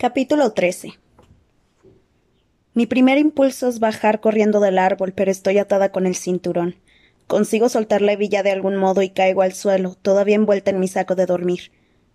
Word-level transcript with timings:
Capítulo 0.00 0.52
13 0.52 0.94
Mi 2.72 2.86
primer 2.86 3.18
impulso 3.18 3.68
es 3.68 3.80
bajar 3.80 4.20
corriendo 4.20 4.58
del 4.58 4.78
árbol, 4.78 5.12
pero 5.12 5.30
estoy 5.30 5.58
atada 5.58 5.92
con 5.92 6.06
el 6.06 6.16
cinturón. 6.16 6.76
Consigo 7.26 7.68
soltar 7.68 8.00
la 8.00 8.12
hebilla 8.12 8.42
de 8.42 8.50
algún 8.50 8.76
modo 8.76 9.02
y 9.02 9.10
caigo 9.10 9.42
al 9.42 9.52
suelo, 9.52 9.98
todavía 10.00 10.36
envuelta 10.36 10.70
en 10.70 10.80
mi 10.80 10.88
saco 10.88 11.16
de 11.16 11.26
dormir. 11.26 11.70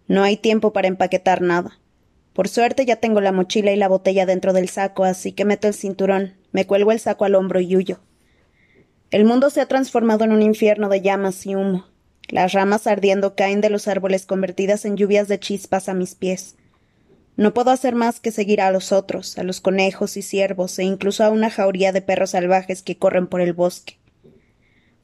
No 0.08 0.24
hay 0.24 0.36
tiempo 0.36 0.74
para 0.74 0.88
empaquetar 0.88 1.44
nada. 1.44 1.80
Por 2.34 2.48
suerte 2.48 2.88
ya 2.88 2.96
tengo 2.96 3.22
la 3.22 3.32
mochila 3.32 3.72
y 3.72 3.76
la 3.76 3.88
botella 3.88 4.26
dentro 4.26 4.52
del 4.52 4.68
saco, 4.68 5.04
así 5.04 5.34
que 5.34 5.46
meto 5.46 5.68
el 5.68 5.76
cinturón, 5.76 6.34
me 6.52 6.66
cuelgo 6.66 6.92
el 6.92 7.00
saco 7.00 7.26
al 7.26 7.36
hombro 7.36 7.60
y 7.60 7.76
huyo. 7.76 8.00
El 9.12 9.26
mundo 9.26 9.52
se 9.52 9.62
ha 9.62 9.68
transformado 9.68 10.24
en 10.24 10.32
un 10.32 10.42
infierno 10.42 10.90
de 10.90 11.02
llamas 11.02 11.46
y 11.46 11.54
humo. 11.54 11.86
Las 12.30 12.54
ramas 12.54 12.88
ardiendo 12.88 13.36
caen 13.36 13.62
de 13.62 13.70
los 13.70 13.88
árboles 13.88 14.26
convertidas 14.26 14.86
en 14.86 14.98
lluvias 14.98 15.28
de 15.28 15.40
chispas 15.40 15.88
a 15.88 15.94
mis 15.94 16.16
pies. 16.16 16.56
No 17.38 17.54
puedo 17.54 17.72
hacer 17.72 17.96
más 17.96 18.20
que 18.20 18.32
seguir 18.32 18.62
a 18.62 18.72
los 18.72 18.92
otros, 18.92 19.38
a 19.38 19.44
los 19.44 19.60
conejos 19.60 20.16
y 20.16 20.22
ciervos, 20.22 20.80
e 20.80 20.84
incluso 20.84 21.24
a 21.24 21.30
una 21.30 21.50
jauría 21.50 21.92
de 21.92 22.02
perros 22.02 22.32
salvajes 22.32 22.82
que 22.82 22.98
corren 22.98 23.28
por 23.28 23.42
el 23.42 23.54
bosque. 23.54 23.98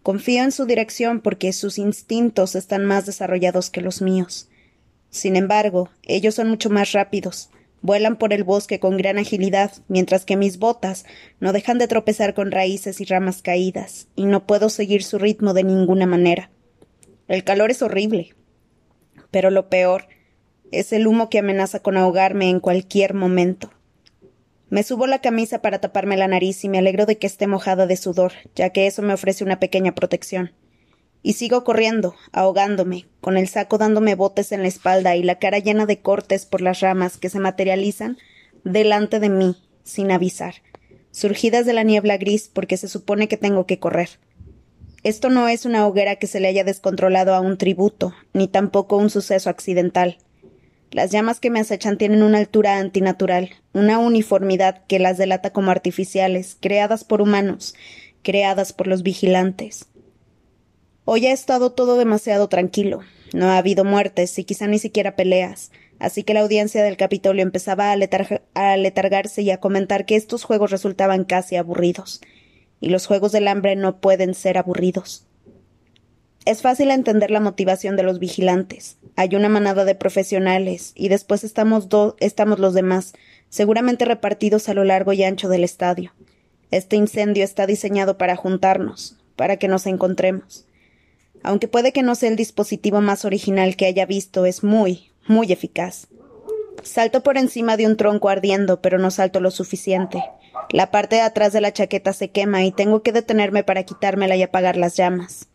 Confío 0.02 0.44
en 0.44 0.52
su 0.52 0.66
dirección 0.66 1.20
porque 1.20 1.54
sus 1.54 1.78
instintos 1.78 2.56
están 2.56 2.86
más 2.86 3.06
desarrollados 3.06 3.70
que 3.70 3.82
los 3.82 4.02
míos. 4.02 4.50
Sin 5.10 5.36
embargo, 5.36 5.90
ellos 6.04 6.36
son 6.36 6.50
mucho 6.50 6.70
más 6.70 6.94
rápidos, 6.94 7.50
vuelan 7.82 8.16
por 8.16 8.34
el 8.34 8.44
bosque 8.44 8.80
con 8.80 8.98
gran 8.98 9.18
agilidad, 9.18 9.74
mientras 9.90 10.26
que 10.26 10.38
mis 10.38 10.58
botas 10.58 11.06
no 11.40 11.52
dejan 11.52 11.78
de 11.78 11.88
tropezar 11.88 12.34
con 12.34 12.52
raíces 12.52 13.02
y 13.02 13.06
ramas 13.06 13.42
caídas, 13.42 14.08
y 14.16 14.26
no 14.26 14.48
puedo 14.48 14.70
seguir 14.70 15.04
su 15.04 15.20
ritmo 15.20 15.54
de 15.54 15.66
ninguna 15.66 16.06
manera. 16.06 16.50
El 17.28 17.44
calor 17.44 17.72
es 17.72 17.82
horrible. 17.82 18.36
Pero 19.32 19.52
lo 19.52 19.70
peor 19.70 20.08
es 20.72 20.94
el 20.94 21.08
humo 21.08 21.30
que 21.30 21.40
amenaza 21.40 21.80
con 21.80 21.98
ahogarme 21.98 22.50
en 22.50 22.60
cualquier 22.60 23.14
momento. 23.14 23.72
Me 24.70 24.84
subo 24.84 25.06
la 25.06 25.20
camisa 25.20 25.62
para 25.62 25.82
taparme 25.82 26.16
la 26.16 26.30
nariz 26.30 26.64
y 26.64 26.70
me 26.70 26.78
alegro 26.78 27.06
de 27.06 27.18
que 27.18 27.28
esté 27.28 27.46
mojada 27.46 27.88
de 27.88 27.98
sudor, 27.98 28.32
ya 28.56 28.70
que 28.70 28.88
eso 28.88 29.02
me 29.02 29.14
ofrece 29.14 29.44
una 29.44 29.60
pequeña 29.60 29.94
protección. 29.94 30.54
Y 31.24 31.34
sigo 31.34 31.64
corriendo, 31.64 32.16
ahogándome, 32.32 33.06
con 33.20 33.38
el 33.38 33.50
saco 33.50 33.78
dándome 33.78 34.16
botes 34.16 34.54
en 34.54 34.62
la 34.62 34.70
espalda 34.70 35.16
y 35.16 35.24
la 35.24 35.40
cara 35.40 35.60
llena 35.60 35.86
de 35.86 36.00
cortes 36.00 36.46
por 36.46 36.62
las 36.62 36.80
ramas 36.80 37.18
que 37.18 37.30
se 37.30 37.40
materializan 37.40 38.18
delante 38.64 39.20
de 39.20 39.30
mí, 39.30 39.58
sin 39.84 40.10
avisar, 40.10 40.56
surgidas 41.12 41.66
de 41.66 41.74
la 41.74 41.84
niebla 41.84 42.18
gris 42.18 42.50
porque 42.52 42.78
se 42.78 42.88
supone 42.88 43.28
que 43.28 43.38
tengo 43.38 43.66
que 43.66 43.78
correr. 43.78 44.20
Esto 45.04 45.30
no 45.30 45.48
es 45.48 45.66
una 45.66 45.86
hoguera 45.86 46.16
que 46.16 46.28
se 46.28 46.40
le 46.40 46.48
haya 46.48 46.64
descontrolado 46.64 47.34
a 47.34 47.42
un 47.42 47.58
tributo, 47.58 48.14
ni 48.34 48.48
tampoco 48.48 48.98
un 48.98 49.10
suceso 49.10 49.50
accidental. 49.50 50.18
Las 50.92 51.10
llamas 51.10 51.40
que 51.40 51.50
me 51.50 51.62
acechan 51.62 51.98
tienen 51.98 52.22
una 52.22 52.38
altura 52.38 52.78
antinatural, 52.78 53.52
una 53.72 53.98
uniformidad 53.98 54.84
que 54.88 55.00
las 55.00 55.18
delata 55.18 55.52
como 55.52 55.72
artificiales, 55.72 56.58
creadas 56.60 57.06
por 57.06 57.22
humanos, 57.22 57.76
creadas 58.24 58.74
por 58.74 58.88
los 58.88 59.02
vigilantes. 59.02 59.86
Hoy 61.06 61.28
ha 61.28 61.32
estado 61.32 61.72
todo 61.72 61.98
demasiado 61.98 62.50
tranquilo. 62.50 63.00
No 63.34 63.48
ha 63.48 63.58
habido 63.58 63.86
muertes 63.86 64.38
y 64.38 64.44
quizá 64.44 64.68
ni 64.68 64.80
siquiera 64.80 65.16
peleas, 65.16 65.72
así 65.98 66.24
que 66.24 66.34
la 66.34 66.42
audiencia 66.42 66.84
del 66.84 66.98
Capitolio 66.98 67.42
empezaba 67.42 67.94
a, 67.94 67.98
a 68.54 68.76
letargarse 68.76 69.44
y 69.44 69.52
a 69.52 69.62
comentar 69.62 70.06
que 70.06 70.18
estos 70.18 70.44
juegos 70.44 70.72
resultaban 70.72 71.24
casi 71.24 71.56
aburridos. 71.56 72.20
Y 72.82 72.90
los 72.90 73.08
juegos 73.08 73.32
del 73.32 73.48
hambre 73.48 73.78
no 73.78 74.02
pueden 74.02 74.34
ser 74.34 74.58
aburridos. 74.58 75.26
Es 76.44 76.62
fácil 76.62 76.92
entender 76.92 77.32
la 77.32 77.40
motivación 77.40 77.96
de 77.96 78.04
los 78.04 78.20
vigilantes. 78.20 78.98
Hay 79.16 79.36
una 79.36 79.50
manada 79.50 79.86
de 79.86 79.96
profesionales 79.96 80.94
y 80.96 81.10
después 81.10 81.44
estamos, 81.44 81.88
estamos 82.20 82.60
los 82.60 82.74
demás, 82.74 83.14
seguramente 83.50 84.06
repartidos 84.06 84.70
a 84.70 84.74
lo 84.74 84.84
largo 84.84 85.14
y 85.14 85.24
ancho 85.24 85.50
del 85.50 85.64
estadio. 85.64 86.14
Este 86.72 86.96
incendio 86.96 87.44
está 87.44 87.68
diseñado 87.68 88.18
para 88.18 88.36
juntarnos, 88.36 89.18
para 89.36 89.58
que 89.58 89.68
nos 89.68 89.86
encontremos. 89.86 90.66
Aunque 91.44 91.68
puede 91.68 91.92
que 91.92 92.04
no 92.04 92.16
sea 92.16 92.30
el 92.30 92.36
dispositivo 92.36 93.02
más 93.02 93.26
original 93.26 93.76
que 93.76 93.86
haya 93.86 94.06
visto, 94.06 94.46
es 94.46 94.64
muy, 94.64 95.12
muy 95.28 95.52
eficaz. 95.52 96.08
Salto 96.84 97.22
por 97.24 97.38
encima 97.38 97.78
de 97.78 97.88
un 97.88 97.98
tronco 97.98 98.30
ardiendo, 98.30 98.82
pero 98.82 98.98
no 98.98 99.12
salto 99.12 99.40
lo 99.40 99.52
suficiente. 99.52 100.24
La 100.72 100.90
parte 100.90 101.18
de 101.18 101.22
atrás 101.22 101.52
de 101.52 101.62
la 101.62 101.74
chaqueta 101.74 102.14
se 102.14 102.32
quema 102.32 102.64
y 102.64 102.72
tengo 102.72 103.04
que 103.04 103.12
detenerme 103.12 103.64
para 103.64 103.84
quitármela 103.84 104.36
y 104.36 104.44
apagar 104.44 104.78
las 104.78 104.96
llamas. 104.96 105.48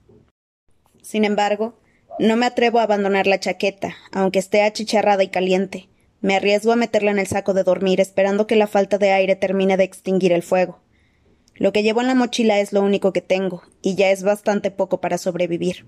Sin 1.03 1.25
embargo, 1.25 1.75
no 2.19 2.37
me 2.37 2.47
atrevo 2.47 2.79
a 2.79 2.85
abandonar 2.85 3.27
la 3.27 3.41
chaqueta, 3.41 3.95
aunque 4.13 4.39
esté 4.39 4.63
achicharrada 4.63 5.23
y 5.23 5.29
caliente. 5.29 5.89
Me 6.21 6.35
arriesgo 6.35 6.73
a 6.73 6.77
meterla 6.77 7.11
en 7.11 7.19
el 7.19 7.27
saco 7.27 7.53
de 7.53 7.63
dormir, 7.63 8.01
esperando 8.01 8.47
que 8.47 8.57
la 8.57 8.67
falta 8.67 8.99
de 8.99 9.13
aire 9.13 9.37
termine 9.37 9.77
de 9.77 9.85
extinguir 9.85 10.33
el 10.33 10.43
fuego. 10.43 10.81
Lo 11.55 11.73
que 11.73 11.83
llevo 11.83 12.01
en 12.01 12.07
la 12.07 12.15
mochila 12.15 12.59
es 12.59 12.73
lo 12.73 12.83
único 12.83 13.13
que 13.13 13.21
tengo, 13.21 13.63
y 13.83 13.95
ya 13.97 14.11
es 14.11 14.23
bastante 14.23 14.71
poco 14.71 15.01
para 15.01 15.19
sobrevivir. 15.19 15.87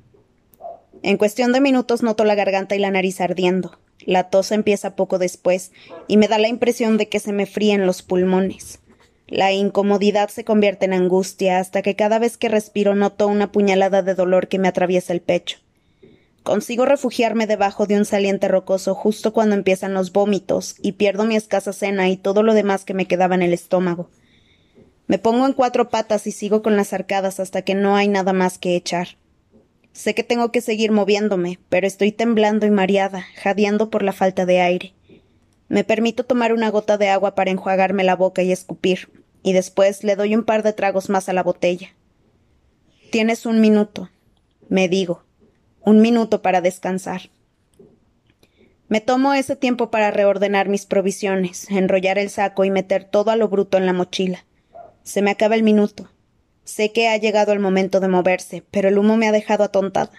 En 1.03 1.17
cuestión 1.17 1.53
de 1.53 1.61
minutos 1.61 2.03
noto 2.03 2.25
la 2.25 2.35
garganta 2.35 2.77
y 2.77 2.79
la 2.79 2.91
nariz 2.91 3.21
ardiendo. 3.21 3.79
La 4.05 4.31
tos 4.31 4.53
empieza 4.53 4.97
poco 4.97 5.19
después, 5.19 5.73
y 6.09 6.17
me 6.17 6.29
da 6.29 6.39
la 6.39 6.49
impresión 6.49 6.99
de 6.99 7.09
que 7.09 7.21
se 7.21 7.33
me 7.33 7.47
fríen 7.47 7.87
los 7.87 8.03
pulmones. 8.03 8.81
La 9.27 9.53
incomodidad 9.53 10.29
se 10.29 10.45
convierte 10.45 10.87
en 10.87 10.95
angustia 10.95 11.59
hasta 11.59 11.83
que 11.83 11.97
cada 11.97 12.19
vez 12.19 12.39
que 12.39 12.49
respiro 12.49 12.95
noto 12.95 13.29
una 13.29 13.53
puñalada 13.53 14.03
de 14.03 14.15
dolor 14.15 14.49
que 14.49 14.59
me 14.59 14.69
atraviesa 14.69 15.13
el 15.13 15.21
pecho. 15.21 15.59
Consigo 16.49 16.87
refugiarme 16.87 17.47
debajo 17.47 17.87
de 17.87 17.99
un 17.99 18.07
saliente 18.07 18.49
rocoso 18.49 18.95
justo 18.95 19.35
cuando 19.35 19.55
empiezan 19.55 19.93
los 19.93 20.13
vómitos 20.13 20.77
y 20.81 20.93
pierdo 20.93 21.27
mi 21.27 21.37
escasa 21.37 21.75
cena 21.75 22.09
y 22.09 22.17
todo 22.17 22.43
lo 22.43 22.55
demás 22.55 22.87
que 22.87 22.95
me 22.95 23.05
quedaba 23.05 23.35
en 23.35 23.43
el 23.43 23.53
estómago. 23.53 24.09
Me 25.09 25.19
pongo 25.19 25.45
en 25.45 25.53
cuatro 25.53 25.91
patas 25.91 26.27
y 26.27 26.33
sigo 26.33 26.63
con 26.63 26.75
las 26.75 26.95
arcadas 26.95 27.39
hasta 27.39 27.61
que 27.61 27.75
no 27.75 27.97
hay 27.97 28.09
nada 28.09 28.33
más 28.33 28.57
que 28.57 28.77
echar. 28.77 29.19
Sé 29.93 30.15
que 30.15 30.23
tengo 30.23 30.51
que 30.51 30.63
seguir 30.63 30.91
moviéndome, 30.91 31.59
pero 31.69 31.87
estoy 31.87 32.13
temblando 32.13 32.65
y 32.65 32.71
mareada, 32.71 33.27
jadeando 33.43 33.91
por 33.91 34.03
la 34.03 34.15
falta 34.15 34.47
de 34.47 34.63
aire. 34.63 34.95
Me 35.69 35.85
permito 35.85 36.25
tomar 36.25 36.55
una 36.55 36.71
gota 36.71 36.97
de 36.97 37.11
agua 37.11 37.35
para 37.35 37.51
enjuagarme 37.51 38.05
la 38.05 38.17
boca 38.17 38.43
y 38.43 38.53
escupir, 38.53 39.11
y 39.43 39.53
después 39.53 40.03
le 40.03 40.17
doy 40.17 40.35
un 40.35 40.45
par 40.45 40.63
de 40.63 40.73
tragos 40.73 41.11
más 41.11 41.29
a 41.29 41.35
la 41.35 41.43
botella. 41.43 41.95
Tienes 43.11 43.45
un 43.45 43.61
minuto, 43.61 44.09
me 44.71 44.89
digo, 44.89 45.28
un 45.89 46.03
minuto 46.03 46.43
para 46.43 46.61
descansar. 46.61 47.31
Me 48.89 49.01
tomo 49.01 49.33
ese 49.33 49.57
tiempo 49.57 49.91
para 49.91 50.11
reordenar 50.11 50.69
mis 50.69 50.85
provisiones, 50.85 51.71
enrollar 51.71 52.19
el 52.19 52.29
saco 52.29 52.65
y 52.65 52.71
meter 52.71 53.05
todo 53.05 53.31
a 53.31 53.37
lo 53.37 53.49
bruto 53.49 53.79
en 53.79 53.87
la 53.87 53.95
mochila. 53.95 54.45
Se 55.03 55.23
me 55.23 55.31
acaba 55.31 55.55
el 55.55 55.63
minuto. 55.63 56.11
Sé 56.65 56.93
que 56.93 57.09
ha 57.09 57.17
llegado 57.17 57.53
el 57.53 57.59
momento 57.59 58.01
de 58.01 58.09
moverse, 58.09 58.63
pero 58.71 58.89
el 58.89 58.99
humo 58.99 59.17
me 59.17 59.29
ha 59.29 59.33
dejado 59.33 59.65
atontada. 59.65 60.13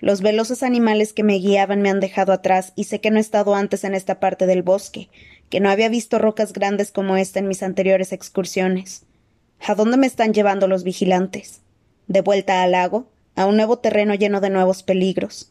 Los 0.00 0.20
veloces 0.20 0.62
animales 0.62 1.14
que 1.14 1.24
me 1.24 1.38
guiaban 1.38 1.80
me 1.80 1.88
han 1.88 2.00
dejado 2.00 2.32
atrás 2.32 2.74
y 2.76 2.84
sé 2.84 3.00
que 3.00 3.10
no 3.10 3.16
he 3.16 3.20
estado 3.20 3.54
antes 3.54 3.84
en 3.84 3.94
esta 3.94 4.20
parte 4.20 4.46
del 4.46 4.62
bosque, 4.62 5.08
que 5.48 5.60
no 5.60 5.70
había 5.70 5.88
visto 5.88 6.18
rocas 6.18 6.52
grandes 6.52 6.90
como 6.90 7.16
esta 7.16 7.38
en 7.38 7.48
mis 7.48 7.62
anteriores 7.62 8.12
excursiones. 8.12 9.04
¿A 9.66 9.74
dónde 9.74 9.96
me 9.96 10.06
están 10.06 10.34
llevando 10.34 10.68
los 10.68 10.84
vigilantes? 10.84 11.62
¿De 12.06 12.20
vuelta 12.20 12.62
al 12.62 12.72
lago? 12.72 13.08
¿A 13.40 13.46
un 13.46 13.56
nuevo 13.56 13.78
terreno 13.78 14.14
lleno 14.14 14.42
de 14.42 14.50
nuevos 14.50 14.82
peligros? 14.82 15.50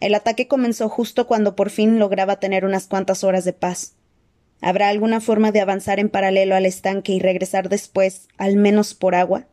El 0.00 0.14
ataque 0.14 0.48
comenzó 0.48 0.88
justo 0.88 1.26
cuando 1.26 1.54
por 1.54 1.68
fin 1.68 1.98
lograba 1.98 2.40
tener 2.40 2.64
unas 2.64 2.86
cuantas 2.86 3.24
horas 3.24 3.44
de 3.44 3.52
paz. 3.52 3.92
¿Habrá 4.62 4.88
alguna 4.88 5.20
forma 5.20 5.52
de 5.52 5.60
avanzar 5.60 6.00
en 6.00 6.08
paralelo 6.08 6.54
al 6.54 6.64
estanque 6.64 7.12
y 7.12 7.20
regresar 7.20 7.68
después, 7.68 8.28
al 8.38 8.56
menos 8.56 8.94
por 8.94 9.14
agua? 9.14 9.44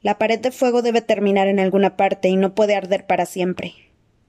La 0.00 0.16
pared 0.16 0.38
de 0.38 0.52
fuego 0.52 0.80
debe 0.80 1.00
terminar 1.00 1.48
en 1.48 1.58
alguna 1.58 1.96
parte 1.96 2.28
y 2.28 2.36
no 2.36 2.54
puede 2.54 2.76
arder 2.76 3.04
para 3.04 3.26
siempre. 3.26 3.74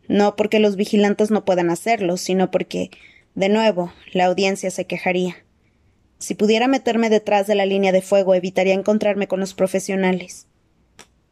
No 0.07 0.35
porque 0.35 0.57
los 0.57 0.75
vigilantes 0.75 1.29
no 1.29 1.45
puedan 1.45 1.69
hacerlo, 1.69 2.17
sino 2.17 2.49
porque, 2.49 2.89
de 3.35 3.49
nuevo, 3.49 3.93
la 4.13 4.25
audiencia 4.25 4.71
se 4.71 4.85
quejaría. 4.85 5.45
Si 6.17 6.33
pudiera 6.33 6.67
meterme 6.67 7.11
detrás 7.11 7.45
de 7.45 7.53
la 7.53 7.67
línea 7.67 7.91
de 7.91 8.01
fuego, 8.01 8.33
evitaría 8.33 8.73
encontrarme 8.73 9.27
con 9.27 9.39
los 9.39 9.53
profesionales. 9.53 10.47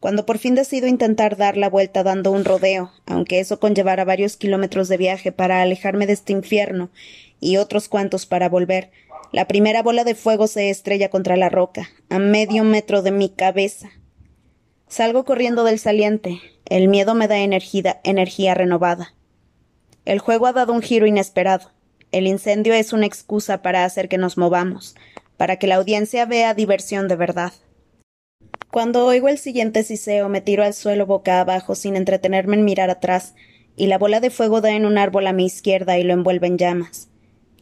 Cuando 0.02 0.26
por 0.26 0.36
fin 0.36 0.54
decido 0.54 0.86
intentar 0.86 1.38
dar 1.38 1.56
la 1.56 1.70
vuelta 1.70 2.02
dando 2.02 2.30
un 2.30 2.44
rodeo, 2.44 2.92
aunque 3.06 3.40
eso 3.40 3.58
conllevara 3.58 4.04
varios 4.04 4.36
kilómetros 4.36 4.88
de 4.88 4.98
viaje 4.98 5.32
para 5.32 5.62
alejarme 5.62 6.06
de 6.06 6.12
este 6.12 6.34
infierno 6.34 6.90
y 7.40 7.56
otros 7.56 7.88
cuantos 7.88 8.26
para 8.26 8.50
volver, 8.50 8.90
la 9.32 9.48
primera 9.48 9.82
bola 9.82 10.04
de 10.04 10.14
fuego 10.14 10.46
se 10.46 10.68
estrella 10.68 11.08
contra 11.08 11.38
la 11.38 11.48
roca, 11.48 11.88
a 12.10 12.18
medio 12.18 12.64
metro 12.64 13.00
de 13.00 13.12
mi 13.12 13.30
cabeza, 13.30 13.90
Salgo 14.92 15.24
corriendo 15.24 15.64
del 15.64 15.78
saliente. 15.78 16.42
El 16.66 16.88
miedo 16.88 17.14
me 17.14 17.26
da 17.26 17.38
energía, 17.38 18.02
energía 18.04 18.52
renovada. 18.52 19.14
El 20.04 20.18
juego 20.18 20.46
ha 20.46 20.52
dado 20.52 20.74
un 20.74 20.82
giro 20.82 21.06
inesperado. 21.06 21.70
El 22.10 22.26
incendio 22.26 22.74
es 22.74 22.92
una 22.92 23.06
excusa 23.06 23.62
para 23.62 23.86
hacer 23.86 24.10
que 24.10 24.18
nos 24.18 24.36
movamos, 24.36 24.94
para 25.38 25.56
que 25.56 25.66
la 25.66 25.76
audiencia 25.76 26.26
vea 26.26 26.52
diversión 26.52 27.08
de 27.08 27.16
verdad. 27.16 27.54
Cuando 28.70 29.04
oigo 29.04 29.28
el 29.28 29.38
siguiente 29.38 29.82
siseo, 29.82 30.28
me 30.28 30.40
tiro 30.40 30.64
al 30.64 30.74
suelo 30.74 31.06
boca 31.06 31.40
abajo 31.40 31.74
sin 31.74 31.96
entretenerme 31.96 32.56
en 32.56 32.64
mirar 32.64 32.90
atrás, 32.90 33.34
y 33.76 33.86
la 33.86 33.98
bola 33.98 34.20
de 34.20 34.30
fuego 34.30 34.60
da 34.60 34.70
en 34.70 34.86
un 34.86 34.98
árbol 34.98 35.26
a 35.26 35.32
mi 35.32 35.46
izquierda 35.46 35.98
y 35.98 36.04
lo 36.04 36.12
envuelve 36.12 36.46
en 36.46 36.58
llamas. 36.58 37.08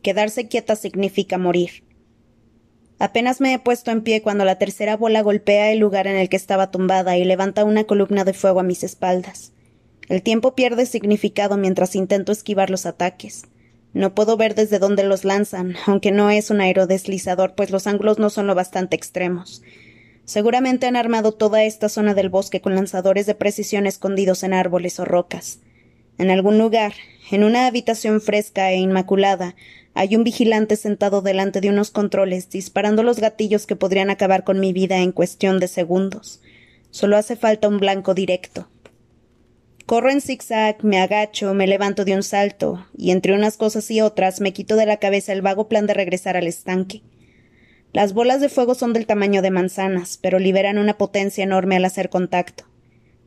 Quedarse 0.02 0.48
quieta 0.48 0.76
significa 0.76 1.38
morir. 1.38 1.84
Apenas 2.98 3.40
me 3.40 3.54
he 3.54 3.58
puesto 3.58 3.90
en 3.90 4.02
pie 4.02 4.20
cuando 4.22 4.44
la 4.44 4.58
tercera 4.58 4.96
bola 4.96 5.22
golpea 5.22 5.72
el 5.72 5.78
lugar 5.78 6.06
en 6.06 6.16
el 6.16 6.28
que 6.28 6.36
estaba 6.36 6.70
tumbada 6.70 7.16
y 7.16 7.24
levanta 7.24 7.64
una 7.64 7.84
columna 7.84 8.24
de 8.24 8.34
fuego 8.34 8.60
a 8.60 8.64
mis 8.64 8.84
espaldas. 8.84 9.52
El 10.08 10.22
tiempo 10.22 10.54
pierde 10.54 10.86
significado 10.86 11.56
mientras 11.56 11.94
intento 11.94 12.30
esquivar 12.30 12.68
los 12.68 12.84
ataques. 12.84 13.44
No 13.92 14.14
puedo 14.14 14.36
ver 14.36 14.54
desde 14.54 14.78
dónde 14.78 15.02
los 15.02 15.24
lanzan, 15.24 15.76
aunque 15.86 16.12
no 16.12 16.30
es 16.30 16.50
un 16.50 16.60
aerodeslizador, 16.60 17.54
pues 17.54 17.70
los 17.70 17.86
ángulos 17.86 18.18
no 18.18 18.28
son 18.28 18.46
lo 18.46 18.54
bastante 18.54 18.96
extremos. 18.96 19.62
Seguramente 20.24 20.86
han 20.86 20.96
armado 20.96 21.32
toda 21.32 21.64
esta 21.64 21.88
zona 21.88 22.14
del 22.14 22.28
bosque 22.28 22.60
con 22.60 22.74
lanzadores 22.74 23.26
de 23.26 23.34
precisión 23.34 23.86
escondidos 23.86 24.42
en 24.42 24.52
árboles 24.52 25.00
o 25.00 25.04
rocas. 25.04 25.60
En 26.18 26.30
algún 26.30 26.58
lugar, 26.58 26.92
en 27.30 27.44
una 27.44 27.66
habitación 27.66 28.20
fresca 28.20 28.70
e 28.70 28.76
inmaculada, 28.76 29.54
hay 29.94 30.14
un 30.14 30.24
vigilante 30.24 30.76
sentado 30.76 31.20
delante 31.20 31.60
de 31.60 31.68
unos 31.68 31.90
controles, 31.90 32.48
disparando 32.50 33.02
los 33.02 33.18
gatillos 33.18 33.66
que 33.66 33.76
podrían 33.76 34.10
acabar 34.10 34.44
con 34.44 34.60
mi 34.60 34.72
vida 34.72 34.98
en 34.98 35.12
cuestión 35.12 35.58
de 35.58 35.68
segundos. 35.68 36.40
Solo 36.90 37.16
hace 37.16 37.36
falta 37.36 37.68
un 37.68 37.78
blanco 37.78 38.14
directo. 38.14 38.68
Corro 39.86 40.10
en 40.10 40.20
zigzag, 40.20 40.84
me 40.84 41.00
agacho, 41.00 41.52
me 41.54 41.66
levanto 41.66 42.04
de 42.04 42.14
un 42.14 42.22
salto, 42.22 42.86
y 42.96 43.10
entre 43.10 43.34
unas 43.34 43.56
cosas 43.56 43.90
y 43.90 44.00
otras 44.00 44.40
me 44.40 44.52
quito 44.52 44.76
de 44.76 44.86
la 44.86 44.98
cabeza 44.98 45.32
el 45.32 45.42
vago 45.42 45.68
plan 45.68 45.86
de 45.86 45.94
regresar 45.94 46.36
al 46.36 46.46
estanque. 46.46 47.02
Las 47.92 48.12
bolas 48.12 48.40
de 48.40 48.48
fuego 48.48 48.74
son 48.74 48.92
del 48.92 49.06
tamaño 49.06 49.42
de 49.42 49.50
manzanas, 49.50 50.18
pero 50.20 50.38
liberan 50.38 50.78
una 50.78 50.96
potencia 50.96 51.42
enorme 51.42 51.76
al 51.76 51.84
hacer 51.84 52.08
contacto. 52.08 52.64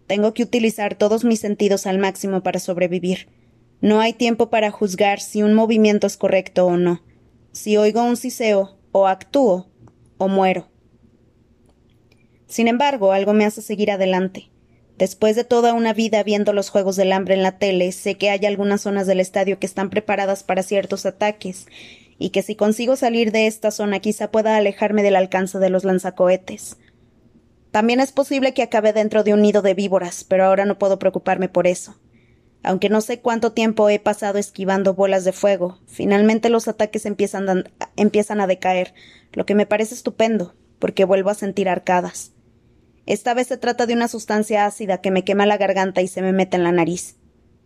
Tengo 0.08 0.34
que 0.34 0.44
utilizar 0.44 0.96
todos 0.96 1.26
mis 1.26 1.40
sentidos 1.40 1.86
al 1.86 1.98
máximo 1.98 2.44
para 2.44 2.60
sobrevivir. 2.60 3.28
No 3.82 4.00
hay 4.00 4.14
tiempo 4.14 4.50
para 4.50 4.72
juzgar 4.72 5.20
si 5.20 5.44
un 5.44 5.54
movimiento 5.54 6.08
es 6.08 6.16
correcto 6.16 6.66
o 6.66 6.78
no. 6.78 7.04
Si 7.52 7.76
oigo 7.76 8.04
un 8.04 8.16
siseo, 8.16 8.78
o 8.94 9.08
actúo, 9.08 9.70
o 10.18 10.28
muero. 10.30 10.70
Sin 12.48 12.68
embargo, 12.68 13.12
algo 13.12 13.34
me 13.34 13.46
hace 13.46 13.62
seguir 13.62 13.92
adelante. 13.92 14.52
Después 14.98 15.36
de 15.36 15.44
toda 15.44 15.74
una 15.74 15.92
vida 15.92 16.22
viendo 16.24 16.54
los 16.54 16.70
Juegos 16.70 16.96
del 16.96 17.12
Hambre 17.12 17.34
en 17.34 17.44
la 17.44 17.58
tele, 17.58 17.92
sé 17.92 18.16
que 18.16 18.30
hay 18.30 18.46
algunas 18.46 18.82
zonas 18.82 19.08
del 19.08 19.20
estadio 19.20 19.60
que 19.60 19.66
están 19.66 19.90
preparadas 19.90 20.44
para 20.44 20.64
ciertos 20.64 21.06
ataques, 21.06 21.66
y 22.18 22.30
que 22.30 22.42
si 22.42 22.56
consigo 22.56 22.96
salir 22.96 23.32
de 23.32 23.48
esta 23.48 23.72
zona 23.72 24.00
quizá 24.00 24.32
pueda 24.32 24.56
alejarme 24.56 25.04
del 25.04 25.16
alcance 25.16 25.60
de 25.60 25.70
los 25.70 25.84
lanzacohetes. 25.84 26.78
También 27.72 28.00
es 28.00 28.12
posible 28.12 28.54
que 28.54 28.62
acabe 28.62 28.94
dentro 28.94 29.24
de 29.24 29.34
un 29.34 29.42
nido 29.42 29.62
de 29.62 29.74
víboras, 29.74 30.24
pero 30.24 30.46
ahora 30.46 30.66
no 30.66 30.78
puedo 30.78 31.00
preocuparme 31.00 31.50
por 31.50 31.66
eso. 31.66 31.96
Aunque 32.62 32.88
no 32.88 33.02
sé 33.02 33.20
cuánto 33.20 33.52
tiempo 33.52 33.90
he 33.90 34.00
pasado 34.00 34.38
esquivando 34.38 34.94
bolas 34.94 35.26
de 35.26 35.34
fuego, 35.34 35.80
finalmente 35.88 36.50
los 36.50 36.68
ataques 36.68 37.06
empiezan 37.06 37.50
a, 37.50 37.64
empiezan 37.98 38.40
a 38.40 38.48
decaer, 38.48 38.94
lo 39.34 39.46
que 39.46 39.56
me 39.56 39.66
parece 39.66 39.96
estupendo, 39.96 40.56
porque 40.80 41.04
vuelvo 41.04 41.30
a 41.30 41.36
sentir 41.36 41.68
arcadas. 41.68 42.32
Esta 43.06 43.34
vez 43.34 43.48
se 43.48 43.58
trata 43.58 43.86
de 43.86 43.94
una 43.94 44.08
sustancia 44.08 44.66
ácida 44.66 45.02
que 45.02 45.12
me 45.12 45.26
quema 45.26 45.46
la 45.46 45.58
garganta 45.58 46.02
y 46.02 46.08
se 46.08 46.22
me 46.22 46.32
mete 46.32 46.56
en 46.56 46.64
la 46.64 46.72
nariz. 46.72 47.18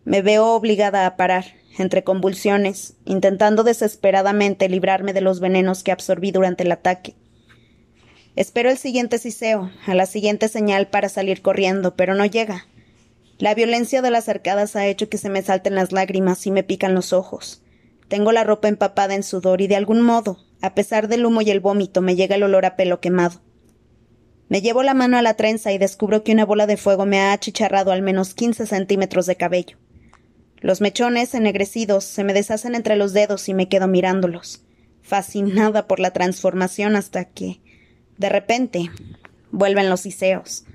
Me 0.03 0.21
veo 0.21 0.53
obligada 0.53 1.05
a 1.05 1.15
parar, 1.15 1.45
entre 1.77 2.03
convulsiones, 2.03 2.95
intentando 3.05 3.63
desesperadamente 3.63 4.69
librarme 4.69 5.13
de 5.13 5.21
los 5.21 5.39
venenos 5.39 5.83
que 5.83 5.91
absorbí 5.91 6.31
durante 6.31 6.63
el 6.63 6.71
ataque. 6.71 7.15
Espero 8.35 8.69
el 8.69 8.77
siguiente 8.77 9.17
siseo, 9.17 9.71
a 9.85 9.95
la 9.95 10.05
siguiente 10.05 10.47
señal 10.47 10.87
para 10.87 11.09
salir 11.09 11.41
corriendo, 11.41 11.95
pero 11.95 12.13
no 12.13 12.25
llega. 12.25 12.67
La 13.39 13.53
violencia 13.53 14.01
de 14.01 14.11
las 14.11 14.29
arcadas 14.29 14.75
ha 14.75 14.87
hecho 14.87 15.09
que 15.09 15.17
se 15.17 15.29
me 15.29 15.41
salten 15.41 15.75
las 15.75 15.91
lágrimas 15.91 16.45
y 16.47 16.51
me 16.51 16.63
pican 16.63 16.93
los 16.93 17.13
ojos. 17.13 17.61
Tengo 18.07 18.31
la 18.31 18.43
ropa 18.43 18.67
empapada 18.67 19.15
en 19.15 19.23
sudor 19.23 19.61
y 19.61 19.67
de 19.67 19.75
algún 19.75 20.01
modo, 20.01 20.39
a 20.61 20.73
pesar 20.73 21.07
del 21.07 21.25
humo 21.25 21.41
y 21.41 21.51
el 21.51 21.59
vómito, 21.59 22.01
me 22.01 22.15
llega 22.15 22.35
el 22.35 22.43
olor 22.43 22.65
a 22.65 22.75
pelo 22.75 22.99
quemado. 22.99 23.41
Me 24.49 24.61
llevo 24.61 24.81
la 24.81 24.93
mano 24.93 25.17
a 25.17 25.21
la 25.21 25.35
trenza 25.35 25.71
y 25.71 25.77
descubro 25.77 26.23
que 26.23 26.31
una 26.31 26.45
bola 26.45 26.67
de 26.67 26.77
fuego 26.77 27.05
me 27.05 27.19
ha 27.19 27.33
achicharrado 27.33 27.91
al 27.91 28.01
menos 28.01 28.33
quince 28.33 28.65
centímetros 28.65 29.25
de 29.25 29.35
cabello. 29.35 29.77
Los 30.59 30.81
mechones 30.81 31.33
ennegrecidos 31.35 32.03
se 32.03 32.23
me 32.23 32.33
deshacen 32.33 32.73
entre 32.73 32.95
los 32.95 33.13
dedos 33.13 33.47
y 33.47 33.53
me 33.53 33.69
quedo 33.69 33.87
mirándolos, 33.87 34.63
fascinada 35.01 35.87
por 35.87 35.99
la 35.99 36.11
transformación 36.11 36.95
hasta 36.95 37.25
que, 37.25 37.61
de 38.17 38.29
repente, 38.29 38.89
vuelven 39.51 39.89
los 39.89 40.05
iseos. 40.05 40.65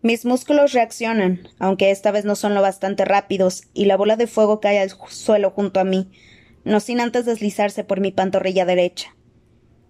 Mis 0.00 0.24
músculos 0.24 0.72
reaccionan, 0.72 1.48
aunque 1.58 1.90
esta 1.90 2.10
vez 2.10 2.24
no 2.24 2.36
son 2.36 2.54
lo 2.54 2.62
bastante 2.62 3.04
rápidos, 3.04 3.64
y 3.74 3.84
la 3.84 3.96
bola 3.96 4.16
de 4.16 4.26
fuego 4.26 4.60
cae 4.60 4.78
al 4.78 4.90
suelo 5.08 5.50
junto 5.50 5.80
a 5.80 5.84
mí, 5.84 6.10
no 6.64 6.80
sin 6.80 7.00
antes 7.00 7.26
deslizarse 7.26 7.84
por 7.84 8.00
mi 8.00 8.12
pantorrilla 8.12 8.64
derecha. 8.64 9.14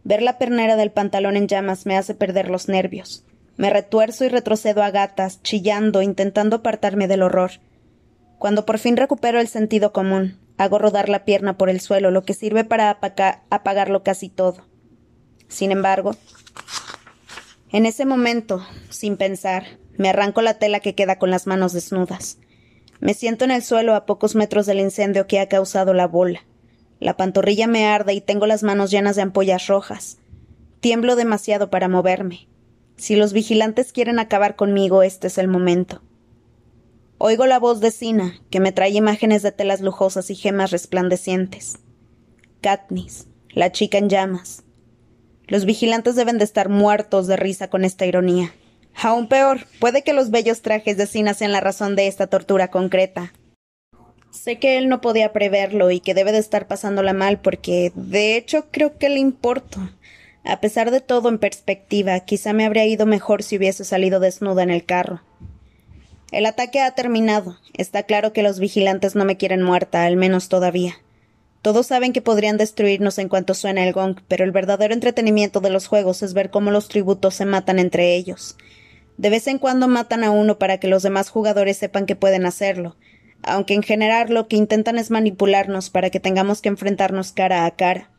Ver 0.04 0.22
la 0.22 0.38
pernera 0.38 0.76
del 0.76 0.90
pantalón 0.90 1.36
en 1.36 1.46
llamas 1.46 1.86
me 1.86 1.96
hace 1.96 2.14
perder 2.14 2.48
los 2.48 2.68
nervios. 2.68 3.24
Me 3.56 3.70
retuerzo 3.70 4.24
y 4.24 4.28
retrocedo 4.28 4.82
a 4.82 4.90
gatas, 4.90 5.42
chillando, 5.42 6.00
intentando 6.02 6.56
apartarme 6.56 7.08
del 7.08 7.22
horror, 7.22 7.50
cuando 8.38 8.64
por 8.64 8.78
fin 8.78 8.96
recupero 8.96 9.40
el 9.40 9.48
sentido 9.48 9.92
común, 9.92 10.38
hago 10.56 10.78
rodar 10.78 11.08
la 11.08 11.24
pierna 11.24 11.56
por 11.56 11.70
el 11.70 11.80
suelo, 11.80 12.10
lo 12.10 12.22
que 12.22 12.34
sirve 12.34 12.64
para 12.64 12.98
apagarlo 13.50 14.02
casi 14.02 14.28
todo. 14.28 14.64
Sin 15.48 15.72
embargo, 15.72 16.14
en 17.70 17.86
ese 17.86 18.04
momento, 18.04 18.66
sin 18.90 19.16
pensar, 19.16 19.64
me 19.96 20.08
arranco 20.08 20.42
la 20.42 20.54
tela 20.54 20.80
que 20.80 20.94
queda 20.94 21.18
con 21.18 21.30
las 21.30 21.46
manos 21.46 21.72
desnudas. 21.72 22.38
Me 23.00 23.14
siento 23.14 23.44
en 23.44 23.50
el 23.50 23.62
suelo 23.62 23.94
a 23.94 24.06
pocos 24.06 24.34
metros 24.34 24.66
del 24.66 24.80
incendio 24.80 25.26
que 25.26 25.40
ha 25.40 25.48
causado 25.48 25.94
la 25.94 26.06
bola. 26.06 26.44
La 27.00 27.16
pantorrilla 27.16 27.66
me 27.66 27.86
arde 27.86 28.14
y 28.14 28.20
tengo 28.20 28.46
las 28.46 28.62
manos 28.62 28.90
llenas 28.90 29.16
de 29.16 29.22
ampollas 29.22 29.66
rojas. 29.68 30.18
Tiemblo 30.80 31.14
demasiado 31.14 31.70
para 31.70 31.88
moverme. 31.88 32.48
Si 32.96 33.14
los 33.14 33.32
vigilantes 33.32 33.92
quieren 33.92 34.18
acabar 34.18 34.56
conmigo, 34.56 35.02
este 35.02 35.28
es 35.28 35.38
el 35.38 35.46
momento. 35.46 36.02
Oigo 37.20 37.46
la 37.46 37.58
voz 37.58 37.80
de 37.80 37.90
Sina, 37.90 38.38
que 38.48 38.60
me 38.60 38.70
trae 38.70 38.90
imágenes 38.90 39.42
de 39.42 39.50
telas 39.50 39.80
lujosas 39.80 40.30
y 40.30 40.36
gemas 40.36 40.70
resplandecientes. 40.70 41.80
Katniss, 42.60 43.26
la 43.50 43.72
chica 43.72 43.98
en 43.98 44.08
llamas. 44.08 44.62
Los 45.48 45.64
vigilantes 45.64 46.14
deben 46.14 46.38
de 46.38 46.44
estar 46.44 46.68
muertos 46.68 47.26
de 47.26 47.36
risa 47.36 47.70
con 47.70 47.84
esta 47.84 48.06
ironía. 48.06 48.54
Aún 48.94 49.26
peor, 49.26 49.66
puede 49.80 50.04
que 50.04 50.12
los 50.12 50.30
bellos 50.30 50.62
trajes 50.62 50.96
de 50.96 51.08
Sina 51.08 51.34
sean 51.34 51.50
la 51.50 51.60
razón 51.60 51.96
de 51.96 52.06
esta 52.06 52.28
tortura 52.28 52.70
concreta. 52.70 53.32
Sé 54.30 54.60
que 54.60 54.78
él 54.78 54.88
no 54.88 55.00
podía 55.00 55.32
preverlo 55.32 55.90
y 55.90 55.98
que 55.98 56.14
debe 56.14 56.30
de 56.30 56.38
estar 56.38 56.68
pasándola 56.68 57.14
mal 57.14 57.40
porque, 57.40 57.90
de 57.96 58.36
hecho, 58.36 58.66
creo 58.70 58.96
que 58.96 59.08
le 59.08 59.18
importo. 59.18 59.80
A 60.44 60.60
pesar 60.60 60.92
de 60.92 61.00
todo, 61.00 61.28
en 61.28 61.38
perspectiva, 61.38 62.20
quizá 62.20 62.52
me 62.52 62.64
habría 62.64 62.86
ido 62.86 63.06
mejor 63.06 63.42
si 63.42 63.56
hubiese 63.56 63.84
salido 63.84 64.20
desnuda 64.20 64.62
en 64.62 64.70
el 64.70 64.84
carro. 64.84 65.22
El 66.30 66.44
ataque 66.44 66.80
ha 66.80 66.90
terminado. 66.90 67.58
Está 67.72 68.02
claro 68.02 68.34
que 68.34 68.42
los 68.42 68.58
vigilantes 68.58 69.14
no 69.14 69.24
me 69.24 69.38
quieren 69.38 69.62
muerta, 69.62 70.04
al 70.04 70.16
menos 70.16 70.50
todavía. 70.50 70.96
Todos 71.62 71.86
saben 71.86 72.12
que 72.12 72.20
podrían 72.20 72.58
destruirnos 72.58 73.18
en 73.18 73.28
cuanto 73.28 73.54
suene 73.54 73.86
el 73.86 73.94
gong, 73.94 74.20
pero 74.28 74.44
el 74.44 74.52
verdadero 74.52 74.92
entretenimiento 74.92 75.60
de 75.60 75.70
los 75.70 75.86
juegos 75.86 76.22
es 76.22 76.34
ver 76.34 76.50
cómo 76.50 76.70
los 76.70 76.88
tributos 76.88 77.34
se 77.34 77.46
matan 77.46 77.78
entre 77.78 78.14
ellos. 78.14 78.56
De 79.16 79.30
vez 79.30 79.46
en 79.48 79.58
cuando 79.58 79.88
matan 79.88 80.22
a 80.22 80.30
uno 80.30 80.58
para 80.58 80.78
que 80.78 80.86
los 80.86 81.02
demás 81.02 81.30
jugadores 81.30 81.78
sepan 81.78 82.04
que 82.04 82.14
pueden 82.14 82.44
hacerlo, 82.44 82.96
aunque 83.42 83.74
en 83.74 83.82
general 83.82 84.32
lo 84.32 84.48
que 84.48 84.56
intentan 84.56 84.98
es 84.98 85.10
manipularnos 85.10 85.90
para 85.90 86.10
que 86.10 86.20
tengamos 86.20 86.60
que 86.60 86.68
enfrentarnos 86.68 87.32
cara 87.32 87.64
a 87.64 87.70
cara. 87.70 88.10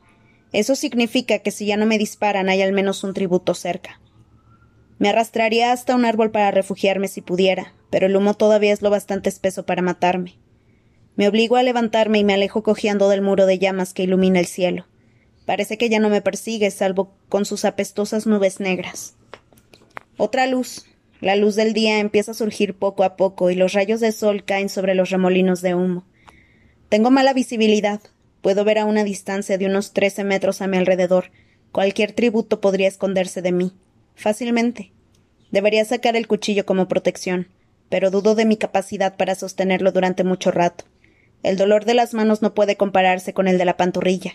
Eso 0.52 0.76
significa 0.76 1.40
que 1.40 1.52
si 1.52 1.68
ya 1.68 1.78
no 1.78 1.86
me 1.86 2.00
disparan 2.00 2.50
hay 2.50 2.64
al 2.64 2.74
menos 2.74 3.04
un 3.04 3.14
tributo 3.14 3.54
cerca. 3.54 4.02
Me 4.98 5.10
arrastraría 5.10 5.72
hasta 5.72 5.96
un 5.96 6.06
árbol 6.06 6.32
para 6.32 6.52
refugiarme 6.52 7.08
si 7.08 7.22
pudiera, 7.22 7.74
pero 7.90 8.08
el 8.08 8.16
humo 8.16 8.34
todavía 8.34 8.74
es 8.74 8.82
lo 8.82 8.90
bastante 8.90 9.30
espeso 9.30 9.66
para 9.66 9.82
matarme. 9.82 10.36
Me 11.16 11.28
obligo 11.28 11.56
a 11.56 11.64
levantarme 11.64 12.20
y 12.20 12.24
me 12.24 12.34
alejo 12.34 12.64
cojeando 12.64 13.10
del 13.10 13.22
muro 13.22 13.46
de 13.46 13.60
llamas 13.60 13.94
que 13.94 14.04
ilumina 14.04 14.40
el 14.40 14.46
cielo. 14.46 14.86
Parece 15.46 15.78
que 15.78 15.90
ya 15.90 16.00
no 16.00 16.10
me 16.10 16.22
persigue, 16.22 16.72
salvo 16.72 17.12
con 17.28 17.46
sus 17.46 17.66
apestosas 17.66 18.28
nubes 18.28 18.60
negras. 18.60 19.16
Otra 20.18 20.48
luz. 20.48 20.86
La 21.22 21.36
luz 21.36 21.56
del 21.56 21.74
día 21.74 22.00
empieza 22.00 22.32
a 22.32 22.36
surgir 22.36 22.76
poco 22.76 23.04
a 23.04 23.18
poco 23.18 23.50
y 23.50 23.56
los 23.56 23.74
rayos 23.74 24.00
de 24.00 24.12
sol 24.12 24.46
caen 24.46 24.70
sobre 24.70 24.96
los 24.96 25.10
remolinos 25.10 25.62
de 25.62 25.76
humo. 25.76 26.06
Tengo 26.88 27.12
mala 27.12 27.34
visibilidad. 27.34 28.00
Puedo 28.42 28.64
ver 28.64 28.78
a 28.78 28.86
una 28.86 29.04
distancia 29.04 29.58
de 29.58 29.66
unos 29.66 29.92
trece 29.92 30.24
metros 30.24 30.62
a 30.62 30.68
mi 30.68 30.78
alrededor. 30.78 31.32
Cualquier 31.72 32.14
tributo 32.14 32.62
podría 32.62 32.88
esconderse 32.88 33.42
de 33.42 33.52
mí 33.52 33.74
fácilmente. 34.20 34.92
Debería 35.52 35.84
sacar 35.86 36.16
el 36.16 36.28
cuchillo 36.28 36.66
como 36.66 36.88
protección, 36.88 37.48
pero 37.90 38.12
dudo 38.12 38.36
de 38.36 38.46
mi 38.46 38.58
capacidad 38.58 39.18
para 39.18 39.36
sostenerlo 39.36 39.92
durante 39.92 40.24
mucho 40.24 40.52
rato. 40.52 40.86
El 41.44 41.58
dolor 41.58 41.86
de 41.86 41.94
las 41.94 42.14
manos 42.14 42.42
no 42.42 42.54
puede 42.54 42.78
compararse 42.78 43.34
con 43.34 43.48
el 43.48 43.58
de 43.58 43.66
la 43.66 43.78
pantorrilla. 43.78 44.34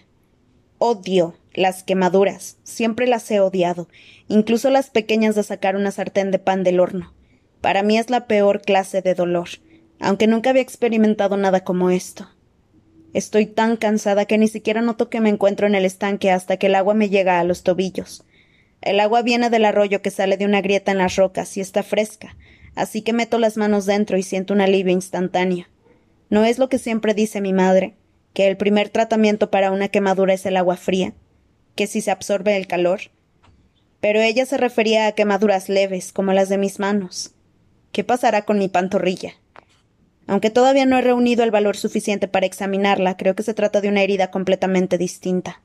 Odio 0.79 1.35
las 1.55 1.83
quemaduras, 1.83 2.57
siempre 2.65 3.07
las 3.07 3.31
he 3.31 3.41
odiado, 3.41 3.89
incluso 4.29 4.71
las 4.71 4.91
pequeñas 4.91 5.35
de 5.35 5.43
sacar 5.43 5.77
una 5.77 5.93
sartén 5.93 6.31
de 6.31 6.39
pan 6.39 6.65
del 6.65 6.81
horno. 6.81 7.13
Para 7.61 7.83
mí 7.83 7.97
es 7.97 8.11
la 8.11 8.27
peor 8.27 8.61
clase 8.61 9.01
de 9.01 9.15
dolor, 9.15 9.49
aunque 10.01 10.27
nunca 10.27 10.51
había 10.51 10.63
experimentado 10.63 11.37
nada 11.37 11.65
como 11.65 11.91
esto. 11.91 12.29
Estoy 13.15 13.47
tan 13.47 13.77
cansada 13.77 14.25
que 14.25 14.39
ni 14.39 14.49
siquiera 14.49 14.83
noto 14.83 15.09
que 15.09 15.21
me 15.21 15.29
encuentro 15.29 15.69
en 15.69 15.77
el 15.77 15.85
estanque 15.85 16.33
hasta 16.33 16.57
que 16.57 16.67
el 16.67 16.75
agua 16.75 16.95
me 16.95 17.09
llega 17.09 17.39
a 17.39 17.45
los 17.45 17.63
tobillos. 17.63 18.25
El 18.83 18.99
agua 18.99 19.23
viene 19.23 19.51
del 19.51 19.65
arroyo 19.65 20.03
que 20.03 20.11
sale 20.11 20.37
de 20.37 20.45
una 20.45 20.61
grieta 20.61 20.91
en 20.91 20.99
las 20.99 21.15
rocas 21.15 21.57
y 21.57 21.61
está 21.61 21.85
fresca, 21.85 22.37
así 22.75 23.03
que 23.03 23.13
meto 23.13 23.39
las 23.39 23.57
manos 23.57 23.87
dentro 23.87 24.17
y 24.19 24.23
siento 24.23 24.55
un 24.55 24.61
alivio 24.61 24.93
instantáneo. 24.93 25.67
No 26.31 26.45
es 26.45 26.59
lo 26.59 26.69
que 26.69 26.79
siempre 26.79 27.15
dice 27.15 27.41
mi 27.41 27.53
madre, 27.53 27.95
que 28.33 28.49
el 28.49 28.57
primer 28.57 28.89
tratamiento 28.89 29.51
para 29.51 29.71
una 29.71 29.89
quemadura 29.89 30.35
es 30.35 30.45
el 30.47 30.57
agua 30.57 30.77
fría, 30.77 31.13
que 31.77 31.87
si 31.87 32.01
se 32.01 32.11
absorbe 32.11 32.57
el 32.57 32.67
calor. 32.67 33.01
Pero 34.01 34.21
ella 34.21 34.45
se 34.45 34.59
refería 34.59 35.07
a 35.07 35.13
quemaduras 35.13 35.69
leves, 35.69 36.13
como 36.13 36.33
las 36.33 36.49
de 36.49 36.59
mis 36.59 36.79
manos. 36.79 37.33
¿Qué 37.93 38.05
pasará 38.05 38.45
con 38.45 38.59
mi 38.59 38.69
pantorrilla? 38.69 39.35
Aunque 40.27 40.51
todavía 40.51 40.87
no 40.87 40.99
he 40.99 41.03
reunido 41.03 41.45
el 41.45 41.51
valor 41.51 41.77
suficiente 41.77 42.29
para 42.29 42.47
examinarla, 42.47 43.17
creo 43.17 43.35
que 43.35 43.43
se 43.43 43.55
trata 43.55 43.81
de 43.81 43.89
una 43.89 44.03
herida 44.03 44.31
completamente 44.31 44.99
distinta. 44.99 45.61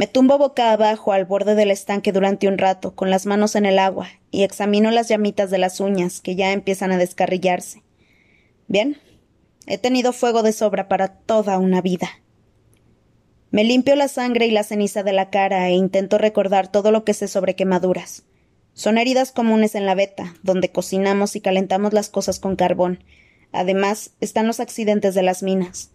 Me 0.00 0.06
tumbo 0.06 0.38
boca 0.38 0.72
abajo 0.72 1.12
al 1.12 1.26
borde 1.26 1.54
del 1.54 1.70
estanque 1.70 2.10
durante 2.10 2.48
un 2.48 2.56
rato, 2.56 2.94
con 2.94 3.10
las 3.10 3.26
manos 3.26 3.54
en 3.54 3.66
el 3.66 3.78
agua, 3.78 4.08
y 4.30 4.44
examino 4.44 4.90
las 4.90 5.08
llamitas 5.08 5.50
de 5.50 5.58
las 5.58 5.78
uñas, 5.78 6.22
que 6.22 6.36
ya 6.36 6.52
empiezan 6.52 6.90
a 6.90 6.96
descarrillarse. 6.96 7.82
Bien, 8.66 8.96
he 9.66 9.76
tenido 9.76 10.14
fuego 10.14 10.42
de 10.42 10.52
sobra 10.54 10.88
para 10.88 11.08
toda 11.08 11.58
una 11.58 11.82
vida. 11.82 12.08
Me 13.50 13.62
limpio 13.62 13.94
la 13.94 14.08
sangre 14.08 14.46
y 14.46 14.52
la 14.52 14.64
ceniza 14.64 15.02
de 15.02 15.12
la 15.12 15.28
cara 15.28 15.68
e 15.68 15.74
intento 15.74 16.16
recordar 16.16 16.72
todo 16.72 16.92
lo 16.92 17.04
que 17.04 17.12
sé 17.12 17.28
sobre 17.28 17.54
quemaduras. 17.54 18.22
Son 18.72 18.96
heridas 18.96 19.32
comunes 19.32 19.74
en 19.74 19.84
la 19.84 19.94
veta, 19.94 20.34
donde 20.42 20.72
cocinamos 20.72 21.36
y 21.36 21.42
calentamos 21.42 21.92
las 21.92 22.08
cosas 22.08 22.40
con 22.40 22.56
carbón. 22.56 23.04
Además, 23.52 24.12
están 24.22 24.46
los 24.46 24.60
accidentes 24.60 25.14
de 25.14 25.24
las 25.24 25.42
minas. 25.42 25.90